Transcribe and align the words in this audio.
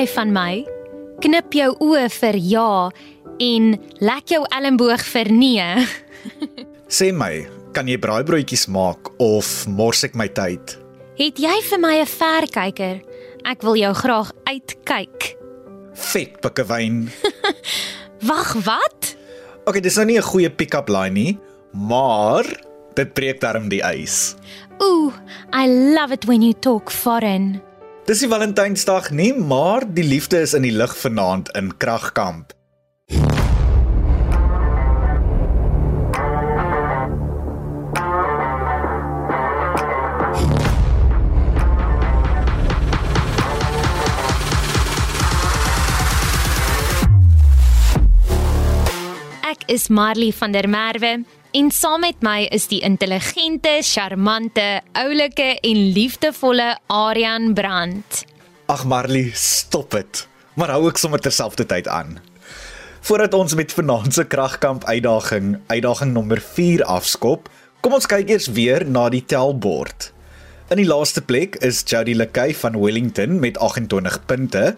jy 0.00 0.06
van 0.14 0.30
my? 0.32 0.52
Knip 1.20 1.52
jou 1.52 1.72
oë 1.84 2.06
vir 2.14 2.36
ja 2.40 2.88
en 3.40 3.72
lek 4.00 4.32
jou 4.32 4.40
elmboog 4.56 5.02
vir 5.12 5.28
nee. 5.34 5.66
Sê 6.98 7.10
my, 7.12 7.44
kan 7.76 7.88
jy 7.88 7.98
braaibroodjies 8.00 8.64
maak 8.72 9.10
of 9.20 9.50
mors 9.68 10.00
ek 10.08 10.16
my 10.16 10.30
tyd? 10.32 10.78
Het 11.20 11.42
jy 11.44 11.52
vir 11.68 11.82
my 11.82 11.94
'n 12.00 12.08
verkyker? 12.08 12.96
Ek 13.44 13.60
wil 13.62 13.76
jou 13.76 13.92
graag 13.92 14.32
uitkyk. 14.48 15.36
Vet 15.92 16.40
pikkewyn. 16.40 17.10
Wag, 18.28 18.56
wat? 18.64 19.16
Okay, 19.68 19.80
dis 19.84 19.96
nou 20.00 20.06
nie 20.08 20.18
'n 20.18 20.30
goeie 20.32 20.48
pick-up 20.48 20.88
line 20.88 21.12
nie, 21.12 21.38
maar 21.76 22.44
dit 22.96 23.12
breek 23.12 23.40
darm 23.40 23.68
die 23.68 23.84
ys. 23.84 24.36
Ooh, 24.80 25.12
I 25.52 25.68
love 25.68 26.12
it 26.12 26.24
when 26.24 26.40
you 26.40 26.56
talk 26.56 26.88
foreign. 26.90 27.60
Dis 28.08 28.22
nie 28.24 28.30
Valentynsdag 28.32 29.10
nie, 29.14 29.32
maar 29.34 29.84
die 29.86 30.02
liefde 30.02 30.40
is 30.40 30.54
in 30.56 30.64
die 30.64 30.72
lug 30.72 30.96
vanaand 30.96 31.52
in 31.54 31.68
Kragkamp. 31.76 32.54
Ek 49.50 49.68
is 49.68 49.88
Marley 49.88 50.32
van 50.32 50.52
der 50.56 50.66
Merwe 50.68 51.20
en 51.52 51.70
saam 51.74 52.04
met 52.04 52.22
my 52.22 52.44
is 52.54 52.68
die 52.70 52.80
intelligente, 52.86 53.80
charmante, 53.82 54.80
oulike 54.98 55.56
en 55.66 55.80
liefdevolle 55.94 56.76
Aryan 56.86 57.54
Brandt. 57.54 58.24
Ag 58.70 58.84
Marley, 58.86 59.30
stop 59.34 59.90
dit. 59.90 60.26
Maar 60.54 60.74
hou 60.76 60.86
ek 60.90 61.00
sommer 61.00 61.22
terselfdertyd 61.22 61.88
aan. 61.90 62.18
Voordat 63.06 63.34
ons 63.34 63.56
met 63.58 63.72
vanaand 63.72 64.14
se 64.14 64.24
kragkamp 64.28 64.84
uitdaging, 64.84 65.56
uitdaging 65.72 66.12
nommer 66.14 66.40
4 66.40 66.84
afskop, 66.84 67.48
kom 67.80 67.96
ons 67.96 68.06
kyk 68.06 68.30
eers 68.30 68.50
weer 68.54 68.84
na 68.86 69.08
die 69.10 69.24
telbord. 69.24 70.12
In 70.70 70.78
die 70.78 70.86
laaste 70.86 71.22
plek 71.24 71.58
is 71.66 71.82
Jody 71.82 72.14
Lekay 72.14 72.54
van 72.54 72.78
Wellington 72.78 73.40
met 73.42 73.58
28 73.58 74.20
punte. 74.30 74.76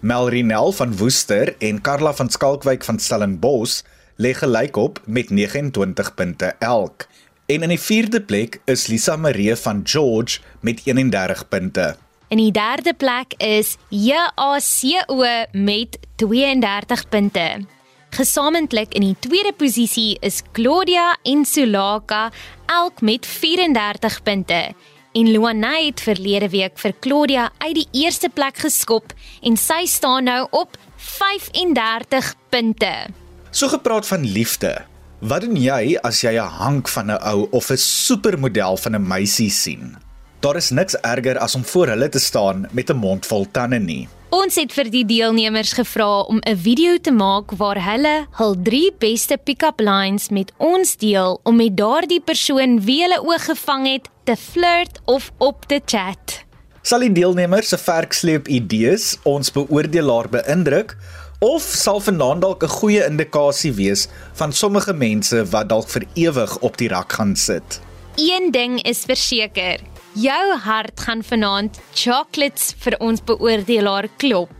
Melrinel 0.00 0.72
van 0.72 0.96
Woester 0.96 1.52
en 1.58 1.82
Karla 1.84 2.14
van 2.16 2.30
Skalkwyk 2.32 2.84
van 2.84 2.98
Stellenbosch 2.98 3.82
lê 4.16 4.34
gelyk 4.34 4.76
op 4.76 5.00
met 5.04 5.30
29 5.30 6.14
punte 6.14 6.54
elk. 6.58 7.06
En 7.46 7.62
in 7.62 7.68
die 7.68 7.80
4de 7.80 8.20
plek 8.24 8.60
is 8.64 8.86
Lisa 8.86 9.16
Marie 9.16 9.56
van 9.56 9.80
George 9.84 10.40
met 10.60 10.80
31 10.84 11.48
punte. 11.48 11.96
In 12.28 12.40
die 12.40 12.52
derde 12.52 12.94
plek 12.94 13.34
is 13.36 13.76
JACO 13.88 15.24
met 15.52 15.98
32 16.16 17.08
punte. 17.08 17.66
Gesamentlik 18.10 18.94
in 18.94 19.02
die 19.02 19.16
tweede 19.18 19.52
posisie 19.52 20.16
is 20.20 20.42
Claudia 20.52 21.16
en 21.22 21.44
Sulaka 21.44 22.30
elk 22.66 23.00
met 23.00 23.26
34 23.26 24.22
punte. 24.22 24.74
En 25.12 25.30
Luana 25.30 25.74
het 25.78 26.00
verlede 26.00 26.48
week 26.48 26.78
vir 26.78 26.94
Claudia 27.00 27.50
uit 27.58 27.74
die 27.74 27.88
eerste 28.04 28.30
plek 28.34 28.56
geskop 28.62 29.12
en 29.42 29.56
sy 29.56 29.84
staan 29.86 30.24
nou 30.30 30.46
op 30.50 30.78
35 30.96 32.34
punte. 32.48 33.23
So 33.54 33.68
gepraat 33.68 34.06
van 34.06 34.24
liefde. 34.26 34.82
Wat 35.22 35.44
doen 35.44 35.54
jy 35.54 35.94
as 36.02 36.24
jy 36.24 36.32
'n 36.34 36.54
hank 36.58 36.88
van 36.88 37.06
'n 37.10 37.22
ou 37.22 37.46
of 37.50 37.70
'n 37.70 37.76
supermodel 37.76 38.76
van 38.76 38.94
'n 38.94 39.06
meisie 39.06 39.50
sien? 39.50 39.96
Daar 40.40 40.56
is 40.56 40.70
niks 40.70 40.96
erger 41.00 41.38
as 41.38 41.54
om 41.54 41.64
voor 41.64 41.86
hulle 41.86 42.08
te 42.08 42.18
staan 42.18 42.66
met 42.72 42.90
'n 42.90 42.96
mond 42.96 43.26
vol 43.26 43.46
tande 43.50 43.78
nie. 43.78 44.08
Ons 44.30 44.54
het 44.54 44.72
vir 44.72 44.90
die 44.90 45.04
deelnemers 45.04 45.72
gevra 45.72 46.20
om 46.20 46.38
'n 46.38 46.56
video 46.56 46.98
te 46.98 47.12
maak 47.12 47.50
waar 47.50 47.84
hulle 47.84 48.26
hul 48.30 48.56
3 48.62 48.92
beste 48.98 49.38
pick-up 49.44 49.80
lines 49.80 50.28
met 50.28 50.52
ons 50.56 50.96
deel 50.96 51.40
om 51.42 51.56
met 51.56 51.76
daardie 51.76 52.20
persoon 52.20 52.80
wie 52.80 53.02
hulle 53.02 53.22
oog 53.22 53.44
gevang 53.44 53.86
het 53.86 54.08
te 54.24 54.36
flirt 54.36 55.00
of 55.04 55.32
op 55.38 55.66
te 55.66 55.80
chat. 55.84 56.44
Sal 56.82 57.00
die 57.00 57.12
deelnemers 57.12 57.68
se 57.68 57.78
verksleep 57.78 58.48
idees 58.48 59.16
ons 59.22 59.52
beoordelaar 59.52 60.28
beïndruk 60.28 60.96
of 61.44 61.64
sal 61.76 62.00
vanaand 62.00 62.40
dalk 62.40 62.62
'n 62.64 62.76
goeie 62.80 63.02
indikasie 63.04 63.72
wees 63.72 64.08
van 64.40 64.52
sommige 64.52 64.92
mense 64.92 65.44
wat 65.52 65.68
dalk 65.68 65.88
vir 65.88 66.04
ewig 66.14 66.58
op 66.58 66.76
die 66.76 66.88
rak 66.88 67.12
gaan 67.12 67.36
sit? 67.36 67.80
Een 68.16 68.50
ding 68.50 68.82
is 68.82 69.04
verseker, 69.04 69.80
jou 70.12 70.56
hart 70.58 71.00
gaan 71.00 71.22
vanaand 71.22 71.80
chocolates 71.94 72.74
vir 72.78 72.96
ons 73.00 73.20
beoordelaar 73.20 74.08
klop. 74.16 74.54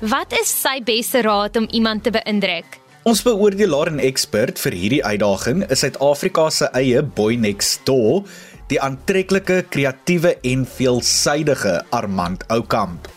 Wat 0.00 0.32
is 0.40 0.60
sy 0.62 0.78
beste 0.84 1.22
raad 1.22 1.56
om 1.56 1.66
iemand 1.70 2.04
te 2.04 2.10
beïndruk? 2.10 2.78
Ons 3.02 3.22
beoordelaar 3.22 3.86
en 3.86 3.98
ekspert 3.98 4.58
vir 4.58 4.72
hierdie 4.72 5.04
uitdaging 5.04 5.64
is 5.70 5.80
Suid-Afrika 5.80 6.50
se 6.50 6.68
eie 6.72 7.02
boy 7.02 7.34
next 7.34 7.86
door, 7.86 8.22
die 8.68 8.80
aantreklike, 8.80 9.64
kreatiewe 9.70 10.36
en 10.42 10.66
veelsuidige 10.66 11.82
Armand 11.90 12.44
Oukamp. 12.48 13.08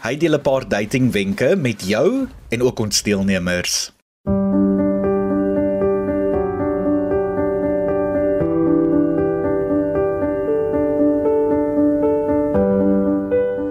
Hy 0.00 0.16
deel 0.16 0.34
'n 0.34 0.42
paar 0.42 0.68
dating 0.68 1.12
wenke 1.12 1.56
met 1.56 1.82
jou 1.82 2.28
en 2.50 2.62
ook 2.62 2.78
ons 2.78 3.02
deelnemers. 3.02 3.92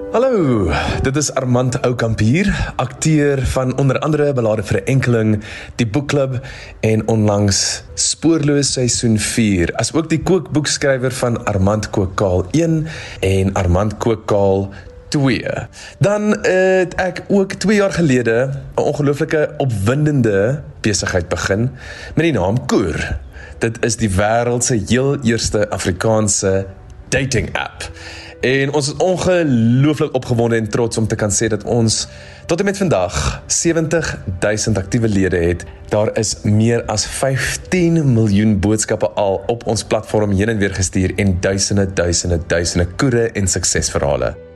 Hallo, 0.10 0.72
dit 1.04 1.16
is 1.16 1.30
Armand 1.34 1.82
Oukamp 1.82 2.20
hier, 2.20 2.50
akteur 2.76 3.40
van 3.54 3.78
onder 3.78 4.00
andere 4.00 4.34
Belade 4.34 4.64
vir 4.64 4.82
'n 4.82 4.86
enkeling, 4.86 5.44
die 5.76 5.88
boekklub 5.88 6.40
en 6.80 7.08
onlangs 7.08 7.84
Spoorloos 7.94 8.74
seisoen 8.74 9.20
4, 9.20 9.76
asook 9.76 10.10
die 10.10 10.22
kookboekskrywer 10.24 11.12
van 11.12 11.46
Armand 11.46 11.90
Kookkaal 11.90 12.46
1 12.52 12.88
en 13.20 13.54
Armand 13.54 13.98
Kookkaal 13.98 14.74
2. 15.10 15.46
Dan 16.00 16.38
het 16.42 16.96
ek 16.96 17.24
ook 17.28 17.54
2 17.54 17.76
jaar 17.76 17.92
gelede 17.92 18.50
'n 18.76 18.82
ongelooflike 18.82 19.54
opwindende 19.58 20.62
besigheid 20.82 21.28
begin 21.28 21.60
met 22.16 22.24
die 22.26 22.34
naam 22.34 22.66
Koor. 22.66 23.18
Dit 23.58 23.86
is 23.86 23.96
die 23.96 24.10
wêreld 24.10 24.64
se 24.64 24.84
heel 24.88 25.18
eerste 25.22 25.70
Afrikaanse 25.70 26.66
dating 27.10 27.58
app. 27.58 27.92
En 28.40 28.72
ons 28.74 28.88
is 28.88 28.96
ongelooflik 28.96 30.14
opgewonde 30.14 30.56
en 30.56 30.70
trots 30.70 30.98
om 30.98 31.08
te 31.08 31.16
kan 31.16 31.32
sê 31.32 31.50
dat 31.52 31.64
ons 31.64 32.08
tot 32.48 32.60
en 32.60 32.66
met 32.66 32.78
vandag 32.78 33.42
70000 33.48 34.78
aktiewe 34.78 35.08
lede 35.08 35.38
het. 35.38 35.66
Daar 35.92 36.18
is 36.18 36.36
meer 36.44 36.86
as 36.86 37.06
15 37.06 38.14
miljoen 38.14 38.60
boodskappe 38.60 39.10
al 39.10 39.44
op 39.48 39.68
ons 39.68 39.84
platform 39.84 40.32
heen 40.32 40.50
en 40.50 40.58
weer 40.58 40.76
gestuur 40.76 41.14
en 41.16 41.38
duisende 41.40 41.94
duisende 41.94 42.40
duisende 42.48 42.88
koere 42.96 43.32
en 43.32 43.48
suksesverhale. 43.48 44.49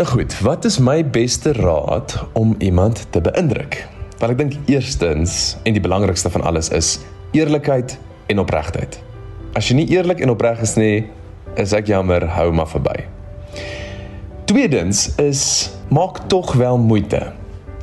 Nou 0.00 0.12
goed, 0.12 0.32
wat 0.40 0.64
is 0.64 0.78
my 0.78 1.02
beste 1.04 1.52
raad 1.52 2.14
om 2.32 2.54
iemand 2.58 3.06
te 3.12 3.20
beïndruk? 3.20 3.74
Wel 4.16 4.32
ek 4.32 4.38
dink 4.38 4.54
eerstens 4.72 5.58
en 5.68 5.76
die 5.76 5.82
belangrikste 5.84 6.32
van 6.32 6.40
alles 6.48 6.70
is 6.72 6.94
eerlikheid 7.36 7.98
en 8.32 8.40
opregtheid. 8.40 8.96
As 9.52 9.68
jy 9.68 9.76
nie 9.82 9.86
eerlik 9.92 10.24
en 10.24 10.32
opreg 10.32 10.64
is 10.64 10.72
nie, 10.80 11.04
is 11.60 11.76
ek 11.76 11.92
jammer, 11.92 12.24
hou 12.32 12.48
maar 12.48 12.72
verby. 12.72 12.96
Tweedens 14.48 15.10
is 15.20 15.44
maak 15.92 16.24
tog 16.32 16.56
wel 16.56 16.80
moeite. 16.80 17.20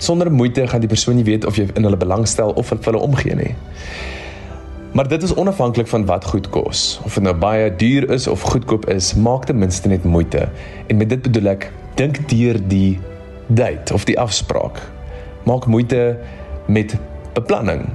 Sonder 0.01 0.34
moeite 0.34 0.66
gaan 0.66 0.81
die 0.81 0.89
persoon 0.89 1.22
nie 1.22 1.29
weet 1.29 1.45
of 1.45 1.61
jy 1.61 1.69
in 1.78 1.85
hulle 1.85 2.01
belangstel 2.01 2.57
of 2.57 2.73
vir 2.73 2.81
hulle 2.89 3.05
omgee 3.11 3.38
nie. 3.38 3.53
Maar 4.97 5.13
dit 5.13 5.22
is 5.22 5.38
onafhanklik 5.38 5.94
van 5.94 6.09
wat 6.09 6.25
goed 6.34 6.49
kos. 6.49 6.96
Of 7.05 7.22
dit 7.22 7.29
nou 7.29 7.37
baie 7.37 7.70
duur 7.70 8.09
is 8.09 8.25
of 8.25 8.41
goedkoop 8.41 8.90
is, 8.90 9.13
maak 9.13 9.46
ten 9.46 9.61
minste 9.61 9.93
net 9.93 10.02
moeite. 10.02 10.47
En 10.90 10.97
met 10.97 11.13
dit 11.13 11.22
bedoel 11.22 11.53
ek, 11.53 11.70
dink 11.97 12.20
deur 12.29 12.59
die 12.70 12.99
date 13.47 13.94
of 13.94 14.05
die 14.05 14.17
afspraak. 14.20 14.82
Maak 15.46 15.66
moeite 15.66 16.17
met 16.67 16.96
beplanning. 17.34 17.88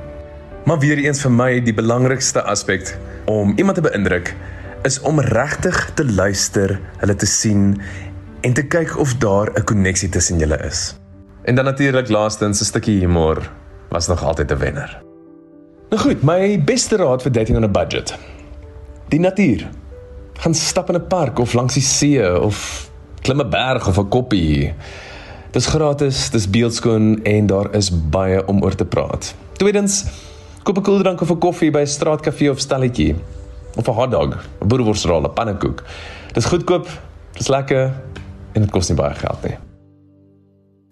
Maar 0.66 0.78
weer 0.78 0.98
eens 0.98 1.22
vir 1.22 1.34
my 1.34 1.50
die 1.62 1.74
belangrikste 1.74 2.42
aspek 2.42 2.96
om 3.30 3.52
iemand 3.56 3.78
te 3.78 3.84
beïndruk 3.84 4.34
is 4.86 4.98
om 5.06 5.20
regtig 5.20 5.78
te 5.94 6.04
luister, 6.04 6.74
hulle 6.98 7.14
te 7.14 7.26
sien 7.26 7.76
en 8.42 8.54
te 8.54 8.64
kyk 8.66 8.96
of 8.98 9.14
daar 9.22 9.52
'n 9.54 9.64
koneksie 9.64 10.08
tussen 10.08 10.38
julle 10.38 10.58
is. 10.66 10.98
En 11.44 11.54
dan 11.54 11.64
natuurlik 11.64 12.08
laastens 12.08 12.60
'n 12.60 12.64
stukkie 12.64 13.00
humor 13.00 13.50
was 13.88 14.08
nog 14.08 14.24
altyd 14.24 14.50
'n 14.50 14.58
wenner. 14.58 15.02
Nou 15.90 16.02
goed, 16.02 16.22
my 16.22 16.62
beste 16.64 16.96
raad 16.96 17.22
vir 17.22 17.32
dating 17.32 17.56
on 17.56 17.64
'n 17.64 17.72
budget. 17.72 18.18
Die 19.08 19.20
natuur. 19.20 19.68
Gaan 20.32 20.54
stap 20.54 20.88
in 20.88 20.94
'n 20.94 21.06
park 21.06 21.38
of 21.38 21.52
langs 21.52 21.74
die 21.74 21.82
see 21.82 22.40
of 22.40 22.90
klim 23.22 23.40
'n 23.40 23.50
berg 23.50 23.88
of 23.88 23.98
'n 23.98 24.08
koppie. 24.08 24.74
Dis 25.52 25.66
gratis, 25.66 26.30
dis 26.30 26.50
beeldskoon 26.50 27.22
en 27.22 27.46
daar 27.46 27.74
is 27.74 27.90
baie 27.90 28.46
om 28.46 28.62
oor 28.62 28.74
te 28.74 28.84
praat. 28.84 29.34
Tweedens, 29.56 30.04
koop 30.62 30.78
'n 30.78 30.82
koeldrank 30.82 31.20
of 31.20 31.30
'n 31.30 31.38
koffie 31.38 31.70
by 31.70 31.80
'n 31.80 31.86
straatkafee 31.86 32.50
of 32.50 32.58
stalletjie 32.58 33.14
of 33.76 33.88
'n 33.88 33.92
hotdog, 33.92 34.44
'n 34.60 34.68
boereworsrol, 34.68 35.22
'n 35.22 35.32
pannekoek. 35.32 35.82
Dis 36.32 36.44
goedkoop, 36.44 36.88
dis 37.32 37.48
lekker 37.48 37.92
en 38.52 38.60
dit 38.60 38.70
kos 38.70 38.88
nie 38.88 38.96
baie 38.96 39.14
geld 39.14 39.42
nie. 39.44 39.56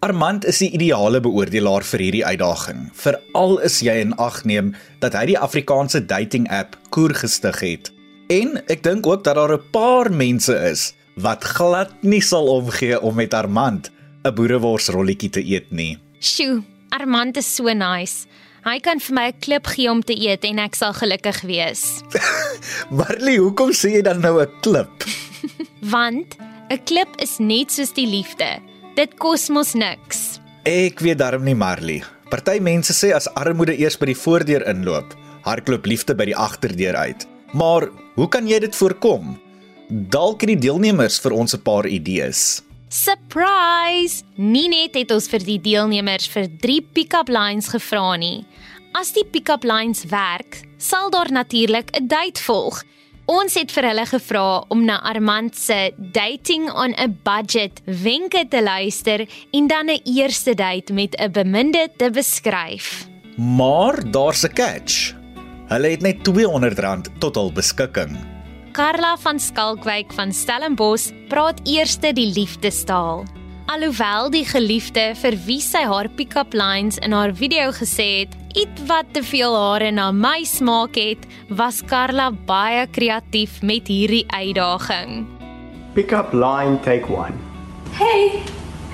Armand 0.00 0.46
is 0.46 0.58
die 0.58 0.70
ideale 0.70 1.20
beoordelaar 1.20 1.82
vir 1.82 2.00
hierdie 2.00 2.24
uitdaging, 2.24 2.90
veral 2.92 3.60
as 3.60 3.80
jy 3.80 3.92
in 4.00 4.14
ag 4.16 4.44
neem 4.44 4.74
dat 4.98 5.12
hy 5.12 5.26
die 5.26 5.38
Afrikaanse 5.38 6.06
dating 6.06 6.48
app 6.50 6.76
Koer 6.88 7.14
gestig 7.14 7.60
het. 7.60 7.92
En 8.28 8.62
ek 8.68 8.82
dink 8.82 9.06
ook 9.06 9.24
dat 9.24 9.34
daar 9.34 9.52
'n 9.52 9.70
paar 9.72 10.10
mense 10.10 10.54
is 10.70 10.94
wat 11.20 11.44
glad 11.44 11.92
nie 12.02 12.20
sal 12.20 12.48
omgee 12.48 13.00
om 13.00 13.14
met 13.14 13.34
Armand 13.34 13.90
'n 14.24 14.34
boereworsrolletjie 14.34 15.30
te 15.30 15.42
eet 15.44 15.70
nie. 15.70 15.98
Sjoe, 16.20 16.62
Armand 16.90 17.36
is 17.36 17.54
so 17.54 17.72
nice. 17.72 18.26
Hy 18.64 18.78
kan 18.80 19.00
vir 19.00 19.14
my 19.14 19.26
'n 19.28 19.38
klip 19.40 19.66
gee 19.66 19.90
om 19.90 20.02
te 20.02 20.12
eet 20.12 20.44
en 20.44 20.58
ek 20.58 20.74
sal 20.74 20.92
gelukkig 20.92 21.40
wees. 21.42 22.02
Marley, 22.98 23.36
hoekom 23.36 23.72
sê 23.72 23.96
jy 23.96 24.02
dan 24.02 24.20
nou 24.20 24.40
'n 24.40 24.48
klip? 24.60 25.04
Want 25.94 26.36
'n 26.68 26.80
klip 26.84 27.08
is 27.18 27.38
net 27.38 27.72
soos 27.72 27.92
die 27.92 28.06
liefde. 28.06 28.60
Dit 28.96 29.16
kos 29.16 29.48
mos 29.48 29.72
niks. 29.74 30.40
Ek 30.64 31.00
weet 31.00 31.18
darm 31.18 31.44
nie 31.44 31.54
Marley. 31.54 32.02
Party 32.28 32.60
mense 32.60 32.92
sê 32.92 33.14
as 33.14 33.28
armoede 33.34 33.74
eers 33.74 33.96
by 33.96 34.06
die 34.06 34.18
voordeur 34.18 34.62
inloop, 34.68 35.16
hardloop 35.42 35.86
liefde 35.86 36.14
by 36.14 36.28
die 36.28 36.36
agterdeur 36.36 36.94
uit. 36.96 37.26
Maar 37.52 37.88
hoe 38.14 38.28
kan 38.28 38.46
jy 38.46 38.58
dit 38.60 38.76
voorkom? 38.76 39.38
Dalk 39.90 40.44
het 40.44 40.52
die 40.52 40.60
deelnemers 40.68 41.16
vir 41.18 41.32
ons 41.34 41.54
'n 41.54 41.62
paar 41.66 41.86
idees. 41.86 42.62
Surprise! 42.88 44.22
Ninet 44.36 44.94
het 44.94 45.10
ons 45.10 45.26
vir 45.28 45.38
die 45.38 45.60
deelnemers 45.60 46.28
vir 46.28 46.46
3 46.60 46.82
pick-up 46.92 47.28
lines 47.28 47.68
gevra 47.68 48.16
nie. 48.16 48.46
As 48.94 49.12
die 49.12 49.24
pick-up 49.24 49.64
lines 49.64 50.04
werk, 50.04 50.62
sal 50.78 51.10
daar 51.10 51.32
natuurlik 51.32 51.90
'n 51.90 52.06
date 52.06 52.40
volg. 52.40 52.84
Ons 53.26 53.54
het 53.54 53.72
vir 53.72 53.84
hulle 53.84 54.06
gevra 54.06 54.64
om 54.68 54.84
na 54.84 55.00
Armand 55.02 55.56
se 55.56 55.92
Dating 55.96 56.70
on 56.70 56.94
a 56.98 57.08
Budget 57.08 57.80
wenke 57.84 58.46
te 58.48 58.62
luister 58.62 59.26
en 59.52 59.66
dan 59.66 59.90
'n 59.90 60.00
eerste 60.04 60.54
date 60.54 60.92
met 60.92 61.16
'n 61.18 61.32
beminde 61.32 61.88
te 61.96 62.10
beskryf. 62.10 63.08
Maar 63.36 64.10
daar's 64.10 64.44
'n 64.44 64.52
catch. 64.52 65.14
Hulle 65.68 65.88
het 65.88 66.00
net 66.00 66.22
R200 66.22 67.10
tot 67.18 67.34
hul 67.34 67.52
beskikking. 67.52 68.29
Karla 68.70 69.16
van 69.18 69.40
Skalkwyk 69.42 70.12
van 70.14 70.30
Stellenbosch 70.30 71.10
praat 71.28 71.58
eerste 71.66 72.12
die 72.14 72.28
liefdestaal. 72.30 73.24
Alhoewel 73.66 74.28
die 74.30 74.44
geliefde 74.46 75.08
vir 75.18 75.36
wie 75.46 75.58
sy 75.62 75.82
haar 75.90 76.06
pick-up 76.14 76.54
lines 76.54 76.98
in 77.02 77.10
haar 77.14 77.32
video 77.34 77.72
gesê 77.74 78.06
het, 78.20 78.36
ietwat 78.54 79.10
te 79.14 79.24
veel 79.26 79.56
hare 79.58 79.90
na 79.90 80.10
my 80.14 80.44
smaak 80.46 80.94
het, 80.98 81.26
was 81.48 81.80
Karla 81.82 82.28
baie 82.46 82.86
kreatief 82.94 83.58
met 83.62 83.90
hierdie 83.90 84.22
uitdaging. 84.30 85.26
Pick 85.94 86.14
up 86.14 86.30
line, 86.32 86.78
take 86.86 87.10
one. 87.10 87.34
Hey, 87.98 88.38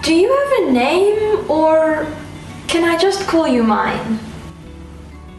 do 0.01 0.15
you 0.17 0.33
have 0.33 0.53
a 0.63 0.73
name 0.73 1.51
or 1.51 2.07
can 2.67 2.85
I 2.85 2.97
just 2.97 3.29
call 3.29 3.47
you 3.47 3.63
mine? 3.63 4.19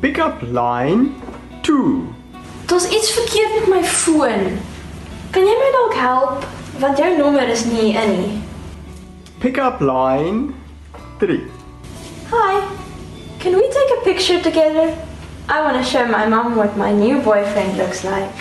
Pick 0.01 0.19
up 0.19 0.37
line, 0.45 1.15
two. 1.63 2.05
Daar's 2.67 2.87
iets 2.89 3.11
verkeerd 3.11 3.59
met 3.59 3.67
my 3.67 3.83
foon. 3.83 4.59
Kan 5.31 5.45
jy 5.47 5.53
my 5.55 5.69
dalk 5.71 5.93
help? 5.93 6.45
Want 6.79 6.97
jou 6.97 7.17
nommer 7.17 7.47
is 7.47 7.63
nie 7.65 7.93
in 7.95 8.11
nie. 8.19 8.41
Pick 9.39 9.57
up 9.57 9.79
line, 9.79 10.51
three. 11.19 11.47
Hi. 12.31 12.59
Can 13.39 13.55
we 13.55 13.67
take 13.71 13.91
a 13.97 14.01
picture 14.03 14.41
together? 14.41 14.93
I 15.47 15.61
want 15.61 15.77
to 15.77 15.83
show 15.83 16.05
my 16.05 16.27
mom 16.27 16.55
what 16.55 16.75
my 16.75 16.91
new 16.91 17.21
boyfriend 17.21 17.77
looks 17.77 18.03
like. 18.03 18.35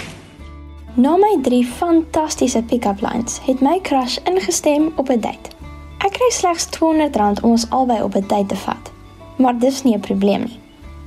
Na 0.94 1.16
my 1.16 1.38
drie 1.42 1.64
fantastiese 1.64 2.62
pick-up 2.66 3.00
lines 3.00 3.38
het 3.46 3.60
my 3.60 3.78
crush 3.80 4.18
ingestem 4.24 4.92
op 4.96 5.08
'n 5.08 5.20
date. 5.20 5.54
Ek 5.98 6.12
kry 6.12 6.30
slegs 6.30 6.66
R200 6.66 7.42
om 7.42 7.50
ons 7.50 7.70
albei 7.70 8.02
op 8.02 8.14
'n 8.14 8.26
date 8.26 8.46
te 8.46 8.56
vat. 8.56 8.90
Maar 9.36 9.58
dis 9.58 9.82
nie 9.82 9.94
'n 9.94 10.00
probleem 10.00 10.42
nie. 10.42 10.65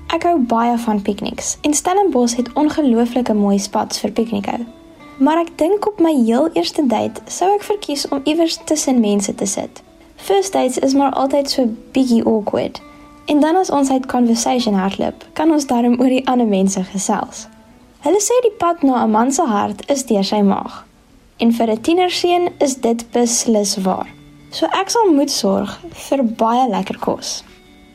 Ek 0.10 0.24
hou 0.26 0.40
baie 0.42 0.74
van 0.82 1.02
pikniks 1.06 1.58
en 1.62 1.74
Stellenbosch 1.74 2.34
het 2.36 2.48
ongelooflike 2.58 3.34
mooi 3.38 3.60
spots 3.62 4.00
vir 4.02 4.12
piknikhou. 4.18 4.58
Maar 5.22 5.44
ek 5.44 5.52
dink 5.62 5.86
op 5.86 6.00
my 6.02 6.10
heel 6.16 6.48
eerste 6.58 6.82
date 6.90 7.22
sou 7.30 7.52
ek 7.54 7.68
verkies 7.68 8.08
om 8.10 8.24
iewers 8.24 8.58
tussen 8.66 9.04
mense 9.04 9.36
te 9.38 9.46
sit. 9.46 9.84
First 10.18 10.56
dates 10.58 10.80
is 10.82 10.96
maar 10.98 11.14
altyd 11.14 11.54
so 11.54 11.68
bietjie 11.94 12.24
awkward. 12.26 12.82
En 13.30 13.40
dan 13.40 13.60
as 13.60 13.70
ons 13.70 13.92
uit 13.92 14.08
conversation 14.10 14.74
hardloop, 14.74 15.28
kan 15.38 15.54
ons 15.54 15.70
daarom 15.70 16.00
oor 16.02 16.10
die 16.10 16.26
ander 16.26 16.50
mense 16.50 16.82
gesels. 16.90 17.46
Hulle 18.02 18.22
sê 18.26 18.40
die 18.48 18.56
pad 18.58 18.82
na 18.82 19.04
'n 19.04 19.12
man 19.12 19.32
se 19.32 19.46
hart 19.46 19.86
is 19.92 20.06
deur 20.10 20.24
sy 20.24 20.42
maag. 20.42 20.86
En 21.38 21.54
vir 21.54 21.70
'n 21.70 21.82
tienerseun 21.82 22.50
is 22.58 22.76
dit 22.76 23.06
beslis 23.12 23.78
waar. 23.78 24.10
So 24.50 24.66
ek 24.66 24.90
sal 24.90 25.14
moet 25.14 25.32
sorg 25.32 25.80
vir 25.94 26.24
baie 26.24 26.70
lekker 26.70 26.98
kos. 26.98 27.44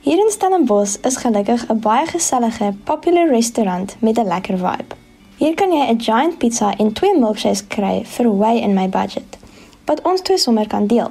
Hier 0.04 0.18
in 0.20 0.30
Stellenbosch 0.30 0.98
is 1.08 1.16
gelukkig 1.16 1.62
'n 1.72 1.80
baie 1.80 2.06
gesellige, 2.06 2.74
popular 2.84 3.28
restaurant 3.28 3.96
met 3.98 4.18
'n 4.18 4.26
lekker 4.26 4.58
vibe. 4.58 4.92
Hier 5.36 5.54
kan 5.54 5.72
jy 5.72 5.84
'n 5.90 6.00
giant 6.00 6.38
pizza 6.38 6.76
en 6.76 6.92
twee 6.92 7.18
milkshakes 7.18 7.66
kry 7.66 8.04
vir 8.04 8.36
way 8.36 8.56
in 8.58 8.74
my 8.74 8.88
budget, 8.88 9.38
wat 9.84 10.02
ons 10.02 10.20
twee 10.20 10.38
sommer 10.38 10.66
kan 10.66 10.86
deel. 10.86 11.10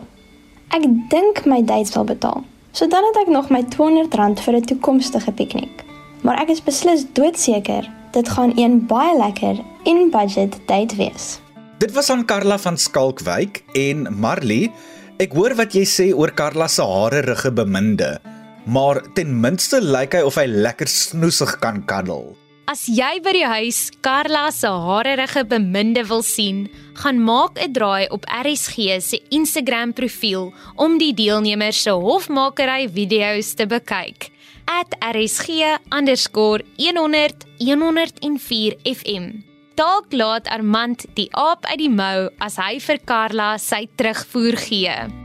Ek 0.68 0.84
dink 1.10 1.45
my 1.45 1.63
date 1.66 1.92
sal 1.92 2.04
betaal. 2.04 2.44
So 2.72 2.88
dan 2.88 3.04
het 3.04 3.28
ek 3.28 3.28
nog 3.28 3.50
my 3.50 3.62
R200 3.62 4.40
vir 4.40 4.56
'n 4.56 4.66
toekomstige 4.66 5.31
piknik. 5.31 5.84
Maar 6.22 6.42
ek 6.42 6.50
is 6.50 6.63
beslis 6.63 7.06
doodseker 7.13 7.92
dit 8.12 8.30
gaan 8.30 8.51
een 8.56 8.86
baie 8.86 9.18
lekker 9.18 9.60
in 9.84 10.10
budget 10.12 10.60
date 10.66 10.96
wees. 10.96 11.39
Dit 11.78 11.92
was 11.92 12.10
aan 12.10 12.25
Karla 12.25 12.57
van 12.57 12.78
Skalkwyk 12.78 13.63
en 13.72 14.19
Marley. 14.19 14.72
Ek 15.18 15.34
hoor 15.34 15.56
wat 15.56 15.74
jy 15.74 15.86
sê 15.86 16.16
oor 16.16 16.31
Karla 16.31 16.68
se 16.68 16.81
hare 16.81 17.19
rige 17.19 17.51
beminde, 17.51 18.19
maar 18.65 19.01
ten 19.13 19.42
minste 19.42 19.81
lyk 19.81 20.13
hy 20.13 20.21
of 20.27 20.36
hy 20.39 20.45
lekker 20.48 20.88
snoesig 20.88 21.60
kan 21.60 21.83
kaddel. 21.86 22.36
As 22.63 22.88
jy 22.88 23.19
by 23.19 23.33
die 23.36 23.44
huis 23.44 23.92
Karla 24.06 24.48
se 24.56 24.69
harerige 24.71 25.44
beminde 25.45 26.07
wil 26.07 26.24
sien, 26.24 26.69
gaan 26.95 27.19
maak 27.19 27.60
'n 27.60 27.74
draai 27.75 28.07
op 28.10 28.25
RSG 28.25 29.01
se 29.01 29.19
Instagram 29.30 29.94
profiel 29.94 30.54
om 30.75 30.98
die 30.98 31.13
deelnemers 31.13 31.81
se 31.83 31.92
hofmakery 31.92 32.89
video's 32.89 33.54
te 33.54 33.68
bekyk. 33.68 34.31
@rsg_100 34.65 37.45
104 37.60 38.77
FM. 38.83 39.31
Dalk 39.75 40.13
laat 40.13 40.48
Armand 40.48 41.05
die 41.15 41.29
aap 41.32 41.65
uit 41.65 41.77
die 41.77 41.89
mou 41.89 42.29
as 42.39 42.55
hy 42.55 42.79
vir 42.79 43.00
Karla 43.05 43.58
sy 43.58 43.88
terugvoer 43.98 44.58
gee. 44.58 45.23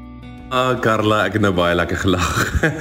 Ah 0.48 0.70
uh, 0.70 0.80
Carla, 0.80 1.26
ek 1.28 1.34
het 1.36 1.42
nou 1.44 1.50
baie 1.52 1.74
lekker 1.76 1.98
gelag 2.00 2.28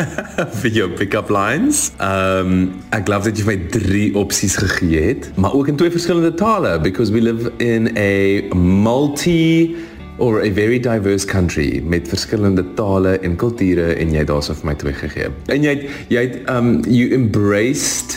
vir 0.61 0.71
jou 0.71 0.85
pick-up 0.95 1.27
lines. 1.27 1.89
Ehm 1.99 2.53
um, 2.53 2.61
ek 2.95 3.09
glo 3.09 3.19
dat 3.25 3.35
jy 3.35 3.43
my 3.43 3.55
drie 3.73 4.05
opsies 4.15 4.55
gegee 4.55 5.01
het, 5.09 5.27
maar 5.35 5.51
ook 5.51 5.67
in 5.73 5.75
twee 5.75 5.91
verskillende 5.91 6.31
tale 6.39 6.77
because 6.79 7.11
we 7.11 7.19
live 7.19 7.51
in 7.59 7.91
a 7.99 8.55
multi 8.55 9.75
or 10.15 10.39
a 10.47 10.53
very 10.55 10.79
diverse 10.79 11.27
country 11.27 11.81
met 11.83 12.07
verskillende 12.07 12.63
tale 12.79 13.17
en 13.19 13.35
kulture 13.35 13.91
en 13.99 14.15
jy 14.15 14.23
het 14.23 14.31
daarso 14.31 14.55
vir 14.61 14.71
my 14.71 14.79
twee 14.79 14.95
gegee. 15.03 15.35
En 15.51 15.67
jy 15.67 15.75
het, 15.75 16.01
jy 16.07 16.25
het 16.29 16.39
um 16.47 16.77
you 16.87 17.11
embraced 17.11 18.15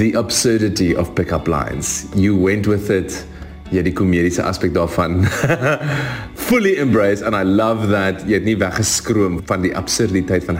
the 0.00 0.14
absurdity 0.16 0.94
of 0.96 1.12
pick-up 1.12 1.52
lines. 1.52 2.06
You 2.16 2.32
went 2.40 2.64
with 2.64 2.88
it 2.88 3.26
jy 3.74 3.82
die 3.86 3.94
komediese 3.96 4.44
aspek 4.46 4.74
daarvan 4.76 5.24
fully 6.46 6.78
embrace 6.78 7.22
and 7.22 7.34
I 7.34 7.42
love 7.42 7.88
that 7.90 8.22
jy 8.22 8.38
het 8.38 8.44
nie 8.46 8.54
weggeskroom 8.60 9.40
van 9.48 9.64
die 9.64 9.72
absurditeit 9.74 10.44
van 10.46 10.58